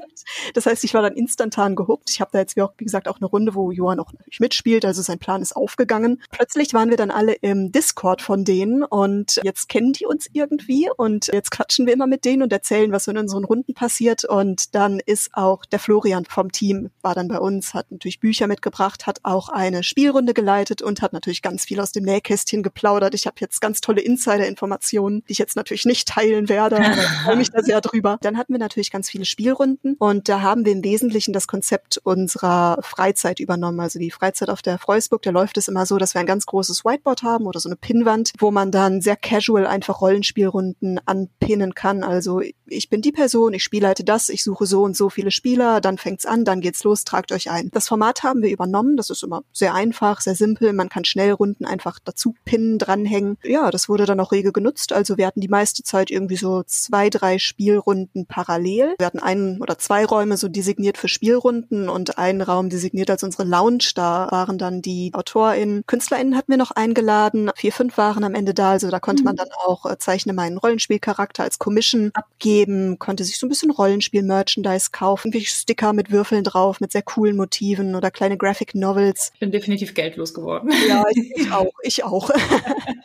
[0.53, 2.09] Das heißt, ich war dann instantan gehuckt.
[2.09, 4.39] Ich habe da jetzt, wie, auch, wie gesagt, auch eine Runde, wo Johann auch natürlich
[4.39, 6.21] mitspielt, also sein Plan ist aufgegangen.
[6.31, 10.89] Plötzlich waren wir dann alle im Discord von denen und jetzt kennen die uns irgendwie
[10.95, 14.25] und jetzt quatschen wir immer mit denen und erzählen, was so in unseren Runden passiert.
[14.25, 18.47] Und dann ist auch der Florian vom Team, war dann bei uns, hat natürlich Bücher
[18.47, 23.13] mitgebracht, hat auch eine Spielrunde geleitet und hat natürlich ganz viel aus dem Nähkästchen geplaudert.
[23.13, 26.77] Ich habe jetzt ganz tolle Insider-Informationen, die ich jetzt natürlich nicht teilen werde,
[27.23, 28.17] freue mich da sehr drüber.
[28.21, 31.99] Dann hatten wir natürlich ganz viele Spielrunden und da haben wir im Wesentlichen das Konzept
[32.03, 33.79] unserer Freizeit übernommen.
[33.79, 36.45] Also die Freizeit auf der Freusburg, da läuft es immer so, dass wir ein ganz
[36.45, 41.75] großes Whiteboard haben oder so eine Pinnwand, wo man dann sehr casual einfach Rollenspielrunden anpinnen
[41.75, 42.03] kann.
[42.03, 45.81] Also ich bin die Person, ich spielleite das, ich suche so und so viele Spieler,
[45.81, 47.69] dann fängt's an, dann geht's los, tragt euch ein.
[47.73, 51.33] Das Format haben wir übernommen, das ist immer sehr einfach, sehr simpel, man kann schnell
[51.33, 53.37] Runden einfach dazu pinnen, dranhängen.
[53.43, 56.63] Ja, das wurde dann auch rege genutzt, also wir hatten die meiste Zeit irgendwie so
[56.65, 58.95] zwei, drei Spielrunden parallel.
[58.97, 63.23] Wir hatten einen oder zwei Räume so designiert für Spielrunden und einen Raum designiert als
[63.23, 63.91] unsere Lounge.
[63.95, 68.53] Da waren dann die AutorInnen, KünstlerInnen hatten wir noch eingeladen, vier, fünf waren am Ende
[68.53, 69.39] da, also da konnte man mhm.
[69.39, 74.89] dann auch äh, zeichne meinen Rollenspielcharakter als Commission abgeben, konnte sich so ein bisschen Rollenspiel-Merchandise
[74.91, 79.31] kaufen, wie Sticker mit Würfeln drauf, mit sehr coolen Motiven oder kleine Graphic Novels.
[79.33, 80.69] Ich bin definitiv geldlos geworden.
[80.87, 81.03] Ja,
[81.35, 82.29] ich auch, ich auch.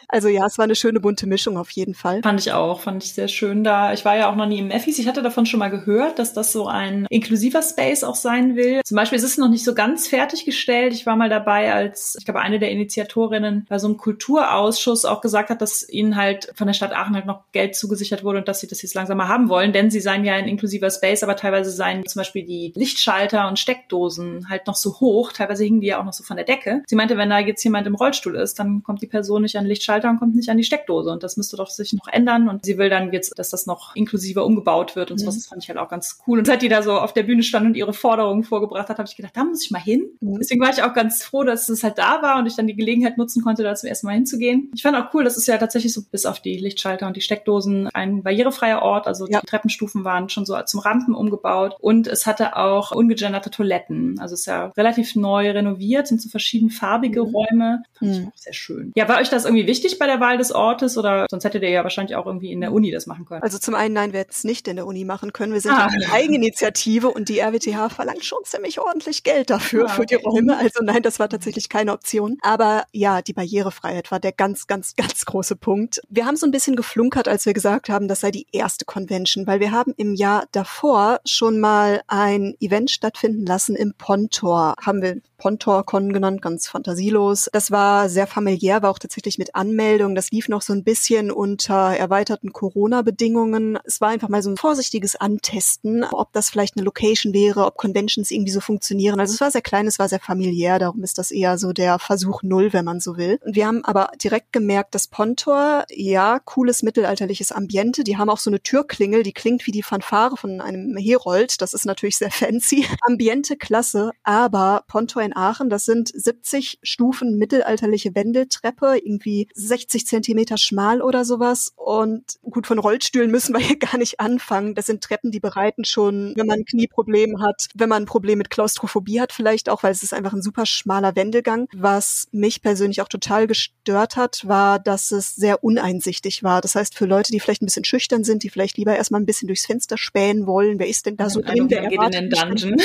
[0.07, 2.23] Also ja, es war eine schöne bunte Mischung auf jeden Fall.
[2.23, 3.93] Fand ich auch, fand ich sehr schön da.
[3.93, 5.01] Ich war ja auch noch nie im Meffis.
[5.01, 8.81] Ich hatte davon schon mal gehört, dass das so ein inklusiver Space auch sein will.
[8.85, 10.93] Zum Beispiel ist es noch nicht so ganz fertiggestellt.
[10.93, 15.21] Ich war mal dabei, als ich glaube eine der Initiatorinnen bei so einem Kulturausschuss auch
[15.21, 18.47] gesagt hat, dass ihnen halt von der Stadt Aachen halt noch Geld zugesichert wurde und
[18.47, 21.23] dass sie das jetzt langsam mal haben wollen, denn sie seien ja ein inklusiver Space,
[21.23, 25.33] aber teilweise seien zum Beispiel die Lichtschalter und Steckdosen halt noch so hoch.
[25.33, 26.83] Teilweise hingen die ja auch noch so von der Decke.
[26.87, 29.67] Sie meinte, wenn da jetzt jemand im Rollstuhl ist, dann kommt die Person nicht an
[29.67, 31.11] Lichtschalter Schalter und kommt nicht an die Steckdose.
[31.11, 32.49] Und das müsste doch sich noch ändern.
[32.49, 35.21] Und sie will dann jetzt, dass das noch inklusiver umgebaut wird und mhm.
[35.21, 35.37] sowas.
[35.37, 36.39] Das fand ich halt auch ganz cool.
[36.39, 39.09] Und seit die da so auf der Bühne stand und ihre Forderungen vorgebracht hat, habe
[39.09, 40.07] ich gedacht, da muss ich mal hin.
[40.21, 40.39] Mhm.
[40.39, 42.77] Deswegen war ich auch ganz froh, dass es halt da war und ich dann die
[42.77, 44.71] Gelegenheit nutzen konnte, da zum ersten Mal hinzugehen.
[44.75, 47.21] Ich fand auch cool, das ist ja tatsächlich so bis auf die Lichtschalter und die
[47.21, 49.07] Steckdosen ein barrierefreier Ort.
[49.07, 49.41] Also ja.
[49.41, 54.19] die Treppenstufen waren schon so zum Rampen umgebaut und es hatte auch ungegenderte Toiletten.
[54.21, 57.35] Also es ist ja relativ neu renoviert, sind so verschiedenfarbige mhm.
[57.35, 57.83] Räume.
[57.99, 58.29] Fand ich mhm.
[58.29, 58.93] auch sehr schön.
[58.97, 61.71] Ja, war euch das irgendwie wichtig bei der Wahl des Ortes oder sonst hättet ihr
[61.71, 63.43] ja wahrscheinlich auch irgendwie in der Uni das machen können?
[63.43, 65.53] Also zum einen, nein, wir hätten es nicht in der Uni machen können.
[65.53, 65.87] Wir sind ah.
[65.87, 69.95] eine Eigeninitiative und die RWTH verlangt schon ziemlich ordentlich Geld dafür, ah, okay.
[69.95, 70.57] für die Räume.
[70.57, 72.39] Also nein, das war tatsächlich keine Option.
[72.43, 76.01] Aber ja, die Barrierefreiheit war der ganz, ganz, ganz große Punkt.
[76.09, 79.47] Wir haben so ein bisschen geflunkert, als wir gesagt haben, das sei die erste Convention,
[79.47, 84.75] weil wir haben im Jahr davor schon mal ein Event stattfinden lassen im Pontor.
[84.81, 87.51] Haben wir Pontor-Con genannt, ganz fantasielos.
[87.53, 90.15] Das war sehr familiär, war auch tatsächlich mit Anmeldung.
[90.15, 93.79] Das lief noch so ein bisschen unter erweiterten Corona-Bedingungen.
[93.85, 97.77] Es war einfach mal so ein vorsichtiges Antesten, ob das vielleicht eine Location wäre, ob
[97.77, 99.21] Conventions irgendwie so funktionieren.
[99.21, 101.99] Also es war sehr klein, es war sehr familiär, darum ist das eher so der
[101.99, 103.39] Versuch Null, wenn man so will.
[103.45, 108.03] Und wir haben aber direkt gemerkt, dass Pontor, ja, cooles mittelalterliches Ambiente.
[108.03, 111.61] Die haben auch so eine Türklingel, die klingt wie die Fanfare von einem Herold.
[111.61, 112.87] Das ist natürlich sehr fancy.
[113.07, 120.57] Ambiente klasse, aber Pontor in Aachen, das sind 70 Stufen mittelalterliche Wendeltreppe, irgendwie 60 Zentimeter
[120.57, 121.73] schmal oder sowas.
[121.77, 124.75] Und gut, von Rollstühlen müssen wir hier gar nicht anfangen.
[124.75, 128.39] Das sind Treppen, die bereiten schon, wenn man ein Knieproblem hat, wenn man ein Problem
[128.39, 131.69] mit Klaustrophobie hat vielleicht auch, weil es ist einfach ein super schmaler Wendelgang.
[131.75, 136.61] Was mich persönlich auch total gestört hat, war, dass es sehr uneinsichtig war.
[136.61, 139.27] Das heißt, für Leute, die vielleicht ein bisschen schüchtern sind, die vielleicht lieber erstmal ein
[139.27, 141.69] bisschen durchs Fenster spähen wollen, wer ist denn da so drin?
[141.69, 142.77] Der geht in den Dungeon.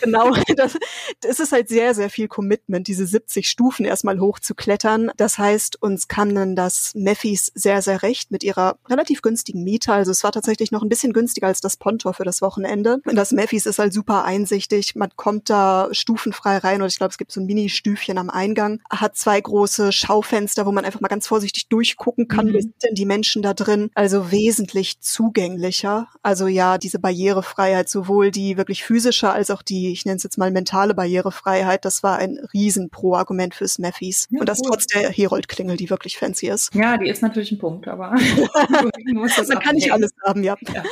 [0.00, 0.78] Genau, das,
[1.20, 5.10] das ist halt sehr, sehr viel Commitment, diese 70 Stufen erstmal hochzuklettern.
[5.16, 9.92] Das heißt, uns kam dann das Meffis sehr, sehr recht mit ihrer relativ günstigen Miete.
[9.92, 13.00] Also es war tatsächlich noch ein bisschen günstiger als das Pontor für das Wochenende.
[13.04, 14.94] Und das Meffis ist halt super einsichtig.
[14.96, 18.80] Man kommt da stufenfrei rein und ich glaube, es gibt so ein Mini-Stüfchen am Eingang.
[18.90, 22.52] Hat zwei große Schaufenster, wo man einfach mal ganz vorsichtig durchgucken kann, mhm.
[22.52, 23.90] wie sind denn die Menschen da drin.
[23.94, 26.08] Also wesentlich zugänglicher.
[26.22, 30.38] Also ja, diese Barrierefreiheit, sowohl die wirklich physische als auch die, ich nenne es jetzt
[30.38, 34.28] mal mentale Barrierefreiheit, das war ein riesen Pro-Argument fürs Meffis.
[34.30, 34.70] Ja, und das cool.
[34.70, 36.74] trotz der Herold-Klingel, die wirklich fancy ist.
[36.74, 38.10] Ja, die ist natürlich ein Punkt, aber
[39.14, 40.56] man kann nicht alles haben, ja.
[40.72, 40.82] ja.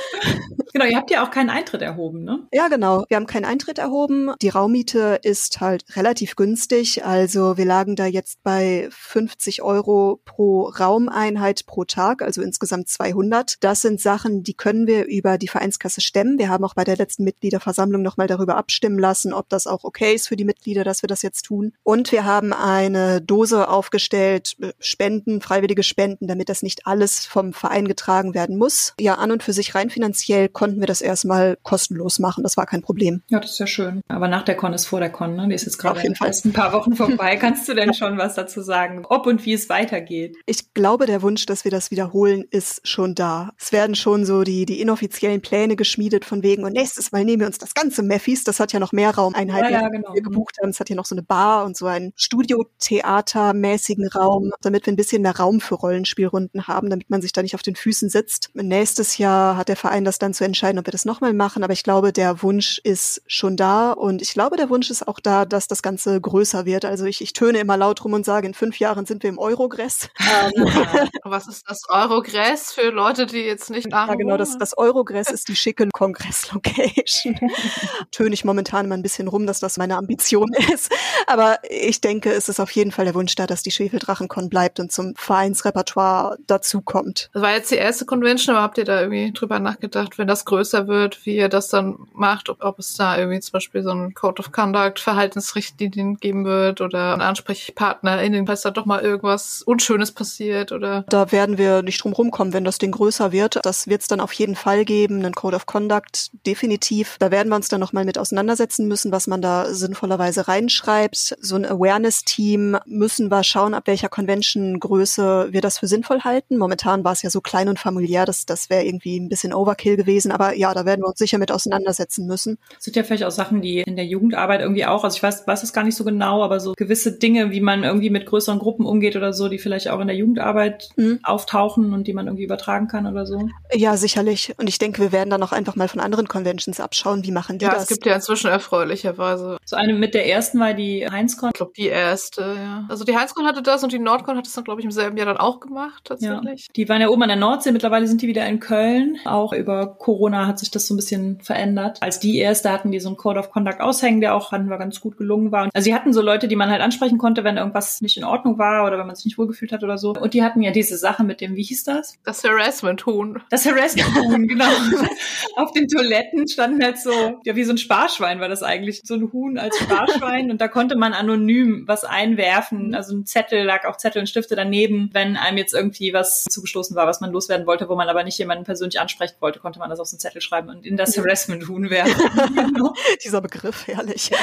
[0.78, 2.46] Genau, ihr habt ja auch keinen Eintritt erhoben, ne?
[2.52, 3.04] Ja, genau.
[3.08, 4.30] Wir haben keinen Eintritt erhoben.
[4.40, 7.04] Die Raummiete ist halt relativ günstig.
[7.04, 13.56] Also wir lagen da jetzt bei 50 Euro pro Raumeinheit pro Tag, also insgesamt 200.
[13.58, 16.38] Das sind Sachen, die können wir über die Vereinskasse stemmen.
[16.38, 20.14] Wir haben auch bei der letzten Mitgliederversammlung nochmal darüber abstimmen lassen, ob das auch okay
[20.14, 21.72] ist für die Mitglieder, dass wir das jetzt tun.
[21.82, 27.52] Und wir haben eine Dose aufgestellt, äh, Spenden, freiwillige Spenden, damit das nicht alles vom
[27.52, 28.94] Verein getragen werden muss.
[29.00, 32.42] Ja, an und für sich rein finanziell konnten konnten wir das erstmal kostenlos machen.
[32.42, 33.22] Das war kein Problem.
[33.28, 34.02] Ja, das ist ja schön.
[34.08, 35.48] Aber nach der Con ist vor der Con, ne?
[35.48, 37.36] Die ist jetzt gerade erst ein paar Wochen vorbei.
[37.40, 40.36] Kannst du denn schon was dazu sagen, ob und wie es weitergeht?
[40.44, 43.52] Ich glaube, der Wunsch, dass wir das wiederholen, ist schon da.
[43.58, 47.40] Es werden schon so die, die inoffiziellen Pläne geschmiedet von wegen und nächstes Mal nehmen
[47.40, 48.44] wir uns das ganze Meffis.
[48.44, 50.12] Das hat ja noch mehr Raumeinheiten, ja, ja, genau.
[50.12, 50.68] wir gebucht haben.
[50.68, 54.96] Es hat hier noch so eine Bar und so einen Studiotheatermäßigen Raum, damit wir ein
[54.96, 58.50] bisschen mehr Raum für Rollenspielrunden haben, damit man sich da nicht auf den Füßen sitzt.
[58.54, 61.62] Nächstes Jahr hat der Verein das dann zu entscheiden, ob wir das nochmal machen.
[61.62, 65.20] Aber ich glaube, der Wunsch ist schon da und ich glaube, der Wunsch ist auch
[65.20, 66.84] da, dass das Ganze größer wird.
[66.84, 69.38] Also ich, ich töne immer laut rum und sage, in fünf Jahren sind wir im
[69.38, 70.08] Eurogress.
[70.18, 70.64] Ähm,
[71.24, 75.48] Was ist das Eurogress für Leute, die jetzt nicht Ja, genau, das, das Eurogress ist
[75.48, 77.38] die schicke Kongress-Location.
[78.10, 80.92] töne ich momentan immer ein bisschen rum, dass das meine Ambition ist.
[81.26, 84.80] Aber ich denke, es ist auf jeden Fall der Wunsch da, dass die Schwefeldrachenkon bleibt
[84.80, 87.30] und zum Vereinsrepertoire dazukommt.
[87.32, 90.37] Das war jetzt die erste Convention, aber habt ihr da irgendwie drüber nachgedacht, wenn das
[90.44, 93.90] größer wird, wie ihr das dann macht, ob, ob es da irgendwie zum Beispiel so
[93.90, 98.86] ein Code of Conduct, Verhaltensrichtlinien geben wird oder ein Ansprechpartner in den, falls da doch
[98.86, 101.04] mal irgendwas Unschönes passiert oder?
[101.08, 103.60] Da werden wir nicht drum rumkommen, wenn das Ding größer wird.
[103.64, 107.16] Das wird es dann auf jeden Fall geben, einen Code of Conduct, definitiv.
[107.18, 111.36] Da werden wir uns dann nochmal mit auseinandersetzen müssen, was man da sinnvollerweise reinschreibt.
[111.40, 116.56] So ein Awareness-Team müssen wir schauen, ab welcher Convention-Größe wir das für sinnvoll halten.
[116.56, 119.96] Momentan war es ja so klein und familiär, dass das wäre irgendwie ein bisschen Overkill
[119.96, 120.27] gewesen.
[120.32, 122.58] Aber ja, da werden wir uns sicher mit auseinandersetzen müssen.
[122.78, 125.46] Es sind ja vielleicht auch Sachen, die in der Jugendarbeit irgendwie auch, also ich weiß,
[125.46, 128.58] weiß es gar nicht so genau, aber so gewisse Dinge, wie man irgendwie mit größeren
[128.58, 131.20] Gruppen umgeht oder so, die vielleicht auch in der Jugendarbeit mhm.
[131.22, 133.48] auftauchen und die man irgendwie übertragen kann oder so.
[133.72, 134.54] Ja, sicherlich.
[134.58, 137.58] Und ich denke, wir werden dann auch einfach mal von anderen Conventions abschauen, wie machen
[137.58, 137.78] die ja, das.
[137.78, 139.58] Ja, es gibt ja inzwischen erfreulicherweise.
[139.64, 141.50] So eine mit der ersten war die Heinzcon.
[141.50, 142.84] Ich glaube, die erste, ja.
[142.88, 145.16] Also die Heinzcon hatte das und die Nordcon hat es dann, glaube ich, im selben
[145.16, 146.66] Jahr dann auch gemacht, tatsächlich.
[146.66, 146.72] Ja.
[146.76, 149.18] Die waren ja oben an der Nordsee, mittlerweile sind die wieder in Köln.
[149.24, 151.98] Auch über Corona hat sich das so ein bisschen verändert.
[152.00, 154.78] Als die erste hatten die so einen Code of Conduct aushängen, der auch hatten wir
[154.78, 155.68] ganz gut gelungen war.
[155.72, 158.58] Also sie hatten so Leute, die man halt ansprechen konnte, wenn irgendwas nicht in Ordnung
[158.58, 160.12] war oder wenn man sich nicht wohlgefühlt hat oder so.
[160.12, 162.18] Und die hatten ja diese Sache mit dem, wie hieß das?
[162.24, 163.40] Das Harassment-Huhn.
[163.50, 164.64] Das Harassment-Huhn, genau.
[165.56, 167.12] Auf den Toiletten standen halt so,
[167.44, 169.02] ja, wie so ein Sparschwein war das eigentlich.
[169.04, 170.50] So ein Huhn als Sparschwein.
[170.50, 172.94] Und da konnte man anonym was einwerfen.
[172.94, 175.10] Also ein Zettel, lag auch Zettel und Stifte daneben.
[175.12, 178.38] Wenn einem jetzt irgendwie was zugestoßen war, was man loswerden wollte, wo man aber nicht
[178.38, 181.90] jemanden persönlich ansprechen wollte, konnte man das auf einen Zettel schreiben und in das Harassment-Huhn
[181.90, 182.14] werfen.
[183.24, 184.30] Dieser Begriff, herrlich.
[184.30, 184.38] Ja.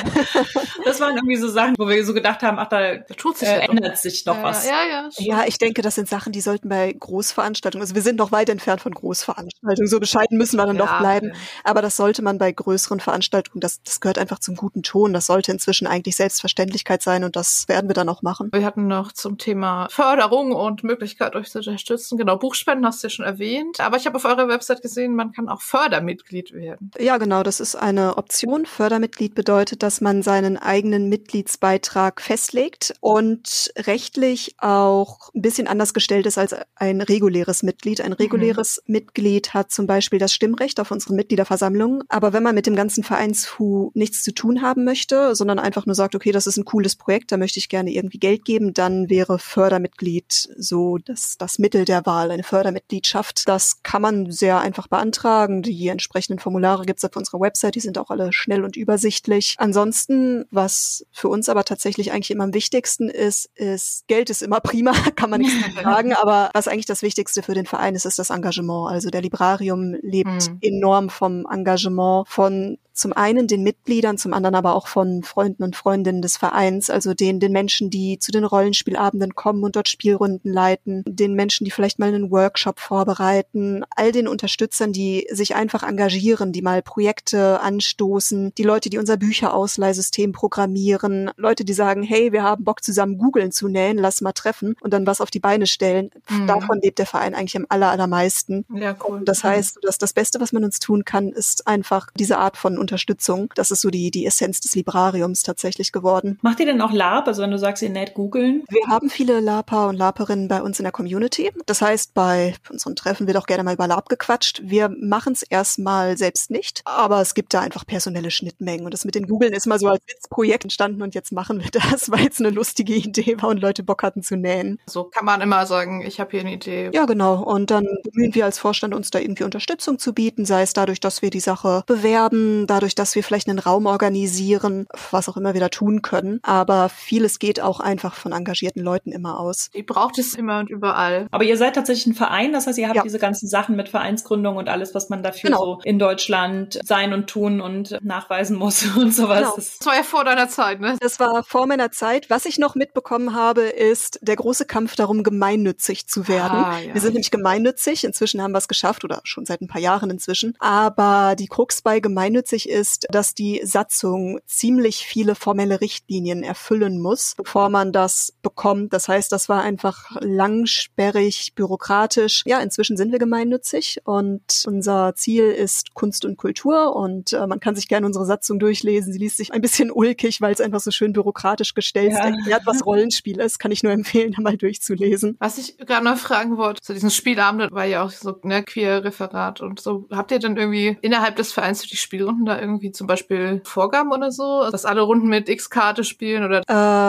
[0.84, 3.48] Das waren irgendwie so Sachen, wo wir so gedacht haben, ach, da, da tut sich
[3.48, 4.66] äh, ändert sich noch ja, was.
[4.66, 8.18] Ja, ja, ja, ich denke, das sind Sachen, die sollten bei Großveranstaltungen, also wir sind
[8.18, 11.34] noch weit entfernt von Großveranstaltungen, so bescheiden müssen wir dann ja, doch bleiben.
[11.64, 15.14] Aber das sollte man bei größeren Veranstaltungen, das, das gehört einfach zum guten Ton.
[15.14, 18.50] Das sollte inzwischen eigentlich Selbstverständlichkeit sein und das werden wir dann auch machen.
[18.54, 22.18] Wir hatten noch zum Thema Förderung und Möglichkeit, euch zu unterstützen.
[22.18, 23.80] Genau, Buchspenden hast du ja schon erwähnt.
[23.80, 26.92] Aber ich habe auf eurer Website gesehen, man kann auch Fördermitglied werden.
[27.00, 28.66] Ja, genau, das ist eine Option.
[28.66, 36.26] Fördermitglied bedeutet, dass man seinen eigenen Mitgliedsbeitrag festlegt und rechtlich auch ein bisschen anders gestellt
[36.26, 38.02] ist als ein reguläres Mitglied.
[38.02, 38.94] Ein reguläres mhm.
[38.94, 42.04] Mitglied hat zum Beispiel das Stimmrecht auf unseren Mitgliederversammlungen.
[42.10, 45.96] Aber wenn man mit dem ganzen Vereinsfu nichts zu tun haben möchte, sondern einfach nur
[45.96, 49.10] sagt, okay, das ist ein cooles Projekt, da möchte ich gerne irgendwie Geld geben, dann
[49.10, 53.48] wäre Fördermitglied so das, das Mittel der Wahl, eine Fördermitgliedschaft.
[53.48, 55.45] Das kann man sehr einfach beantragen.
[55.48, 59.56] Die entsprechenden Formulare gibt es auf unserer Website, die sind auch alle schnell und übersichtlich.
[59.58, 64.60] Ansonsten, was für uns aber tatsächlich eigentlich immer am wichtigsten ist, ist, Geld ist immer
[64.60, 68.20] prima, kann man nicht sagen, aber was eigentlich das Wichtigste für den Verein ist, ist
[68.20, 68.92] das Engagement.
[68.92, 70.58] Also der Librarium lebt mhm.
[70.62, 75.76] enorm vom Engagement von zum einen den Mitgliedern, zum anderen aber auch von Freunden und
[75.76, 80.52] Freundinnen des Vereins, also den, den Menschen, die zu den Rollenspielabenden kommen und dort Spielrunden
[80.52, 85.84] leiten, den Menschen, die vielleicht mal einen Workshop vorbereiten, all den Unterstützern, die sich einfach
[85.84, 92.32] engagieren, die mal Projekte anstoßen, die Leute, die unser Bücherausleihsystem programmieren, Leute, die sagen, hey,
[92.32, 95.40] wir haben Bock zusammen googeln zu nähen, lass mal treffen und dann was auf die
[95.40, 96.10] Beine stellen.
[96.30, 96.48] Mhm.
[96.48, 98.66] Davon lebt der Verein eigentlich am aller, allermeisten.
[98.74, 99.20] Ja, cool.
[99.20, 102.58] Und das heißt, dass das Beste, was man uns tun kann, ist einfach diese Art
[102.58, 103.50] von Unterstützung.
[103.56, 106.40] Das ist so die, die Essenz des Librariums tatsächlich geworden.
[106.42, 107.28] Macht ihr denn auch LARP?
[107.28, 108.64] Also wenn du sagst, ihr näht googeln?
[108.70, 111.52] Wir haben viele LARPer und LARPerinnen bei uns in der Community.
[111.66, 114.62] Das heißt, bei unseren Treffen wird auch gerne mal über LARP gequatscht.
[114.64, 118.86] Wir machen es erstmal selbst nicht, aber es gibt da einfach personelle Schnittmengen.
[118.86, 121.72] Und das mit den Googeln ist mal so als Witzprojekt entstanden und jetzt machen wir
[121.92, 124.80] das, weil es eine lustige Idee war und Leute Bock hatten zu nähen.
[124.88, 126.90] So kann man immer sagen, ich habe hier eine Idee.
[126.94, 127.44] Ja, genau.
[127.44, 131.00] Und dann bemühen wir als Vorstand uns da irgendwie Unterstützung zu bieten, sei es dadurch,
[131.00, 135.54] dass wir die Sache bewerben, dadurch, dass wir vielleicht einen Raum organisieren, was auch immer
[135.54, 136.40] wir da tun können.
[136.44, 139.70] Aber vieles geht auch einfach von engagierten Leuten immer aus.
[139.74, 141.28] Die braucht es immer und überall.
[141.32, 143.04] Aber ihr seid tatsächlich ein Verein, das heißt, ihr habt ja.
[143.04, 145.66] diese ganzen Sachen mit Vereinsgründung und alles, was was man dafür genau.
[145.66, 149.40] so in Deutschland sein und tun und nachweisen muss und sowas.
[149.40, 149.56] Genau.
[149.56, 150.98] Das war ja vor deiner Zeit, ne?
[151.00, 152.30] Das war vor meiner Zeit.
[152.30, 156.58] Was ich noch mitbekommen habe, ist der große Kampf darum, gemeinnützig zu werden.
[156.58, 156.94] Ah, ja.
[156.94, 158.04] Wir sind nämlich gemeinnützig.
[158.04, 160.56] Inzwischen haben wir es geschafft oder schon seit ein paar Jahren inzwischen.
[160.60, 167.36] Aber die Krux bei gemeinnützig ist, dass die Satzung ziemlich viele formelle Richtlinien erfüllen muss,
[167.38, 168.94] bevor man das bekommt.
[168.94, 172.44] Das heißt, das war einfach langsperrig, bürokratisch.
[172.46, 177.60] Ja, inzwischen sind wir gemeinnützig und unser Ziel ist Kunst und Kultur und äh, man
[177.60, 179.14] kann sich gerne unsere Satzung durchlesen.
[179.14, 182.30] Sie liest sich ein bisschen ulkig, weil es einfach so schön bürokratisch gestellt ja.
[182.30, 183.60] erklärt, was Rollenspiel ist.
[183.60, 185.38] Kann ich nur empfehlen, da mal durchzulesen.
[185.40, 189.62] Was ich gerade noch fragen wollte, zu diesen Spielabenden war ja auch so ne, Queer-Referat
[189.62, 190.08] und so.
[190.12, 194.12] Habt ihr denn irgendwie innerhalb des Vereins für die Spielrunden da irgendwie zum Beispiel Vorgaben
[194.12, 194.70] oder so?
[194.72, 196.62] Dass alle Runden mit X-Karte spielen oder?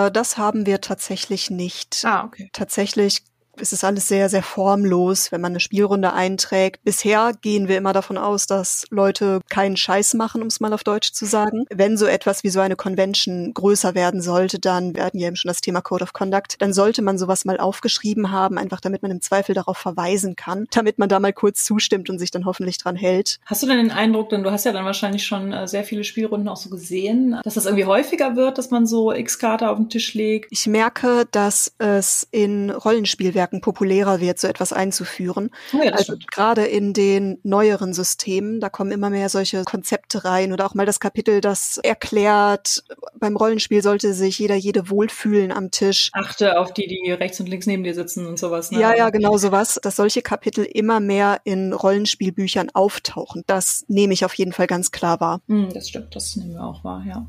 [0.07, 2.03] Äh, das haben wir tatsächlich nicht.
[2.05, 2.49] Ah, okay.
[2.53, 3.23] Tatsächlich
[3.61, 6.83] es ist alles sehr, sehr formlos, wenn man eine Spielrunde einträgt.
[6.85, 10.85] Bisher gehen wir immer davon aus, dass Leute keinen Scheiß machen, um es mal auf
[10.85, 11.67] Deutsch zu sagen.
[11.71, 15.37] Wenn so etwas wie so eine Convention größer werden sollte, dann, wir hatten ja eben
[15.37, 19.03] schon das Thema Code of Conduct, dann sollte man sowas mal aufgeschrieben haben, einfach damit
[19.03, 22.45] man im Zweifel darauf verweisen kann, damit man da mal kurz zustimmt und sich dann
[22.45, 23.39] hoffentlich dran hält.
[23.47, 26.05] Hast du denn den Eindruck, denn du hast ja dann wahrscheinlich schon äh, sehr viele
[26.05, 29.89] Spielrunden auch so gesehen, dass das irgendwie häufiger wird, dass man so X-Karte auf den
[29.89, 30.49] Tisch legt?
[30.51, 35.51] Ich merke, dass es in Rollenspielwerken Netzwerken populärer wird, so etwas einzuführen.
[35.73, 40.53] Oh ja, also gerade in den neueren Systemen, da kommen immer mehr solche Konzepte rein
[40.53, 42.85] oder auch mal das Kapitel, das erklärt,
[43.19, 46.11] beim Rollenspiel sollte sich jeder jede wohlfühlen am Tisch.
[46.13, 48.71] Achte auf die, die rechts und links neben dir sitzen und sowas.
[48.71, 48.81] Ne?
[48.81, 49.79] Ja, ja, genau sowas.
[49.83, 53.43] Dass solche Kapitel immer mehr in Rollenspielbüchern auftauchen.
[53.47, 55.41] Das nehme ich auf jeden Fall ganz klar wahr.
[55.47, 57.27] Mm, das stimmt, das nehmen wir auch wahr, ja.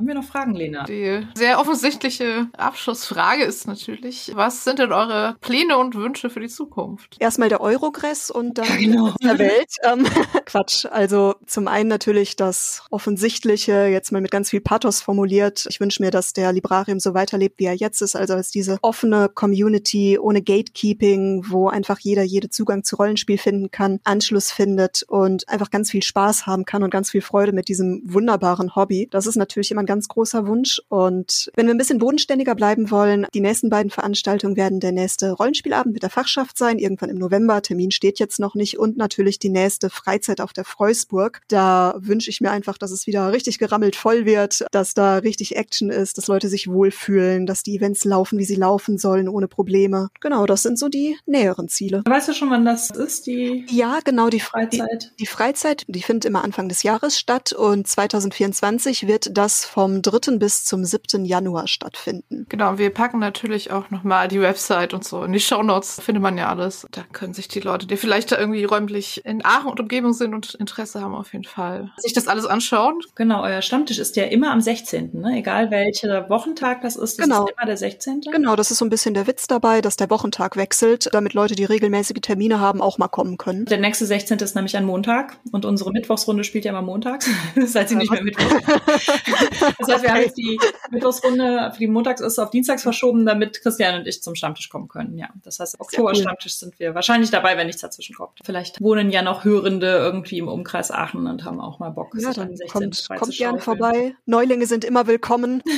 [0.00, 0.84] Haben wir noch Fragen, Lena?
[0.84, 6.48] Die sehr offensichtliche Abschlussfrage ist natürlich, was sind denn eure Pläne und Wünsche für die
[6.48, 7.18] Zukunft?
[7.20, 9.12] Erstmal der Eurogress und dann genau.
[9.22, 9.68] der Welt.
[9.84, 10.06] Ähm,
[10.46, 10.86] Quatsch.
[10.86, 15.66] Also zum einen natürlich das Offensichtliche, jetzt mal mit ganz viel Pathos formuliert.
[15.68, 18.78] Ich wünsche mir, dass der Librarium so weiterlebt, wie er jetzt ist, also als diese
[18.80, 25.02] offene Community ohne Gatekeeping, wo einfach jeder jede Zugang zu Rollenspiel finden kann, Anschluss findet
[25.08, 29.06] und einfach ganz viel Spaß haben kann und ganz viel Freude mit diesem wunderbaren Hobby.
[29.10, 30.80] Das ist natürlich immer ein ganz großer Wunsch.
[30.88, 35.32] Und wenn wir ein bisschen bodenständiger bleiben wollen, die nächsten beiden Veranstaltungen werden der nächste
[35.32, 37.60] Rollenspielabend mit der Fachschaft sein, irgendwann im November.
[37.60, 38.78] Termin steht jetzt noch nicht.
[38.78, 41.40] Und natürlich die nächste Freizeit auf der Freusburg.
[41.48, 45.56] Da wünsche ich mir einfach, dass es wieder richtig gerammelt voll wird, dass da richtig
[45.56, 49.48] Action ist, dass Leute sich wohlfühlen, dass die Events laufen, wie sie laufen sollen, ohne
[49.48, 50.10] Probleme.
[50.20, 52.04] Genau, das sind so die näheren Ziele.
[52.06, 55.10] Weißt du schon, wann das ist, die Ja, genau, die Freizeit.
[55.18, 60.02] Die, die Freizeit, die findet immer Anfang des Jahres statt und 2024 wird das vom
[60.02, 60.36] 3.
[60.36, 61.24] bis zum 7.
[61.24, 62.44] Januar stattfinden.
[62.50, 65.24] Genau, wir packen natürlich auch nochmal die Website und so.
[65.24, 66.86] In die Shownotes findet man ja alles.
[66.90, 70.34] Da können sich die Leute, die vielleicht da irgendwie räumlich in Aachen und Umgebung sind
[70.34, 72.98] und Interesse haben, auf jeden Fall sich das alles anschauen.
[73.14, 75.38] Genau, euer Stammtisch ist ja immer am 16., ne?
[75.38, 77.46] egal welcher Wochentag das ist, das genau.
[77.46, 78.20] ist immer der 16.
[78.32, 81.54] Genau, das ist so ein bisschen der Witz dabei, dass der Wochentag wechselt, damit Leute,
[81.54, 83.64] die regelmäßige Termine haben, auch mal kommen können.
[83.64, 84.40] Der nächste 16.
[84.40, 87.26] ist nämlich ein Montag und unsere Mittwochsrunde spielt ja immer montags,
[87.64, 88.44] seit sie nicht mehr Mittwoch.
[89.78, 90.58] Das heißt, wir haben jetzt die
[90.90, 94.88] Mittwochsrunde für die Montags ist auf Dienstags verschoben, damit Christian und ich zum Stammtisch kommen
[94.88, 95.16] können.
[95.18, 98.38] Ja, das heißt, Oktober-Stammtisch sind wir wahrscheinlich dabei, wenn nichts dazwischen kommt.
[98.44, 102.14] Vielleicht wohnen ja noch Hörende irgendwie im Umkreis Aachen und haben auch mal Bock.
[102.18, 104.14] Ja, dann kommt, kommt gern vorbei.
[104.26, 105.62] Neulinge sind immer willkommen.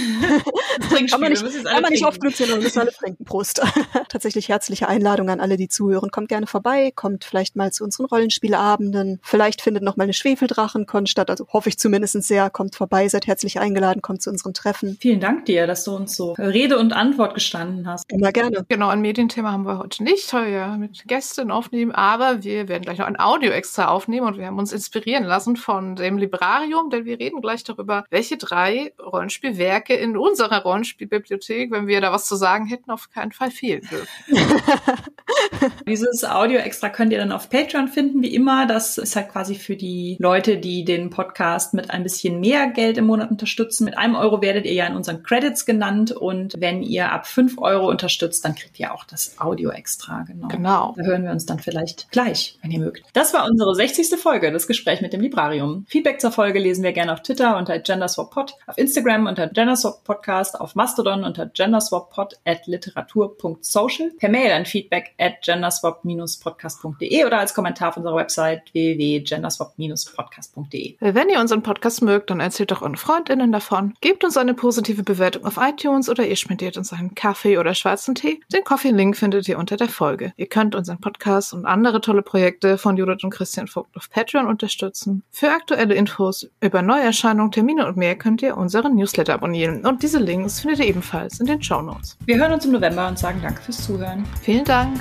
[1.11, 3.25] kann man nicht, kann man nicht oft nutzen, wir müssen alle trinken.
[3.25, 3.63] Prost.
[4.09, 6.11] Tatsächlich herzliche Einladung an alle, die zuhören.
[6.11, 9.21] Kommt gerne vorbei, kommt vielleicht mal zu unseren Rollenspielabenden.
[9.23, 12.51] Vielleicht findet noch mal eine Schwefeldrachenkon statt, also hoffe ich zumindest sehr.
[12.51, 14.97] Kommt vorbei, seid herzlich eingeladen, kommt zu unseren Treffen.
[15.01, 18.11] Vielen Dank dir, dass du uns so Rede und Antwort gestanden hast.
[18.11, 18.65] Immer gerne.
[18.69, 22.83] Genau, ein Medienthema haben wir heute nicht, weil wir mit Gästen aufnehmen, aber wir werden
[22.83, 26.91] gleich noch ein Audio extra aufnehmen und wir haben uns inspirieren lassen von dem Librarium,
[26.91, 32.27] denn wir reden gleich darüber, welche drei Rollenspielwerke in unserer Rollenspielbibliothek, wenn wir da was
[32.27, 34.09] zu sagen hätten, auf keinen Fall fehlen dürfen.
[35.87, 38.67] Dieses Audio extra könnt ihr dann auf Patreon finden, wie immer.
[38.67, 42.99] Das ist halt quasi für die Leute, die den Podcast mit ein bisschen mehr Geld
[42.99, 43.85] im Monat unterstützen.
[43.85, 47.59] Mit einem Euro werdet ihr ja in unseren Credits genannt und wenn ihr ab fünf
[47.59, 50.23] Euro unterstützt, dann kriegt ihr auch das Audio extra.
[50.23, 50.49] Genau.
[50.49, 50.95] genau.
[50.97, 53.03] Da hören wir uns dann vielleicht gleich, wenn ihr mögt.
[53.13, 54.21] Das war unsere 60.
[54.21, 55.85] Folge, das Gespräch mit dem Librarium.
[55.89, 60.75] Feedback zur Folge lesen wir gerne auf Twitter unter genderswappod, auf Instagram unter genderswappodcast, auf
[60.75, 67.97] Mastodon unter genderswappod at literatur.social, per Mail an feedback at genderswap-podcast.de oder als Kommentar auf
[67.97, 70.97] unserer Website www.genderswap-podcast.de.
[71.01, 73.95] Wenn ihr unseren Podcast mögt, dann erzählt doch euren FreundInnen davon.
[74.01, 78.15] Gebt uns eine positive Bewertung auf iTunes oder ihr spendiert uns einen Kaffee oder schwarzen
[78.15, 78.41] Tee.
[78.53, 80.33] Den Coffee-Link findet ihr unter der Folge.
[80.37, 84.47] Ihr könnt unseren Podcast und andere tolle Projekte von Judith und Christian Vogt auf Patreon
[84.47, 85.23] unterstützen.
[85.31, 89.87] Für aktuelle Infos über Neuerscheinungen, Termine und mehr könnt ihr unseren Newsletter abonnieren.
[89.87, 92.17] Und diese Links findet ihr ebenfalls in den Show Notes.
[92.25, 94.25] Wir hören uns im November und sagen danke fürs Zuhören.
[94.43, 95.01] Vielen Dank.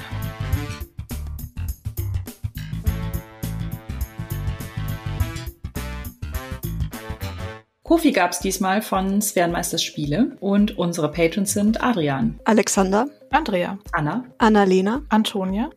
[7.91, 15.01] Kofi gab's diesmal von Sphärenmeisters Spiele und unsere Patrons sind Adrian, Alexander, Andrea, Anna, Annalena,
[15.09, 15.70] Antonia,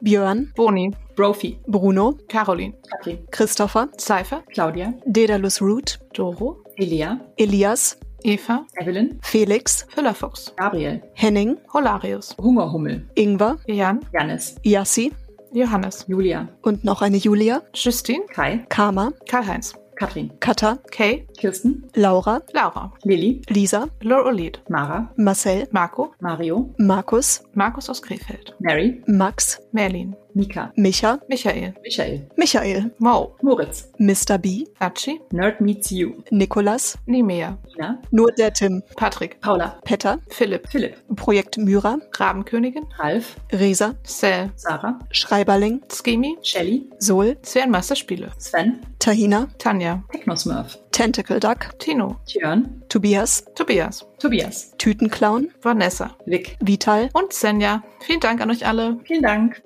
[0.00, 8.66] Björn, Boni, Brophy, Bruno, Caroline, Katrin, Christopher, Cypher, Claudia, Dedalus Root, Doro, Elia, Elias, Eva,
[8.80, 15.12] Evelyn, Felix, Füllerfuchs, Gabriel, Henning, Holarius, Hungerhummel, Ingwer, Jan, Janis, Yassi.
[15.52, 22.40] Johannes, Julia, und noch eine Julia, Justine, Kai, Karma, Karl-Heinz, Katrin, Katha, Kay, Kirsten, Laura,
[22.52, 30.16] Laura, Lilly, Lisa, Lorolid, Mara, Marcel, Marco, Mario, Markus, Markus aus Krefeld, Mary, Max, Merlin,
[30.34, 34.38] Mika, Micha, Michael, Michael, Michael, Mo, Moritz, Mr.
[34.38, 40.68] B, Achi, Nerd Meets You, Nikolas, Nimea, Ina, nur der Tim, Patrick, Paula, Petter, Philipp,
[40.68, 48.80] Philipp, Projekt Myra, Rabenkönigin, Ralf, Resa, Cell, Sarah, Schreiberling, Skimi, Shelly, Sol, Zwernmeister Spiele, Sven,
[48.98, 56.10] Tahina, Tanja, Technosmurf, Tentacle Duck, Tino, Tjörn, Tobias, Tobias, Tobias, Tütenclown, Vanessa.
[56.26, 56.58] Vic.
[56.60, 57.82] Vital, und Senja.
[58.00, 58.98] Vielen Dank an euch alle.
[59.04, 59.56] Vielen Dank.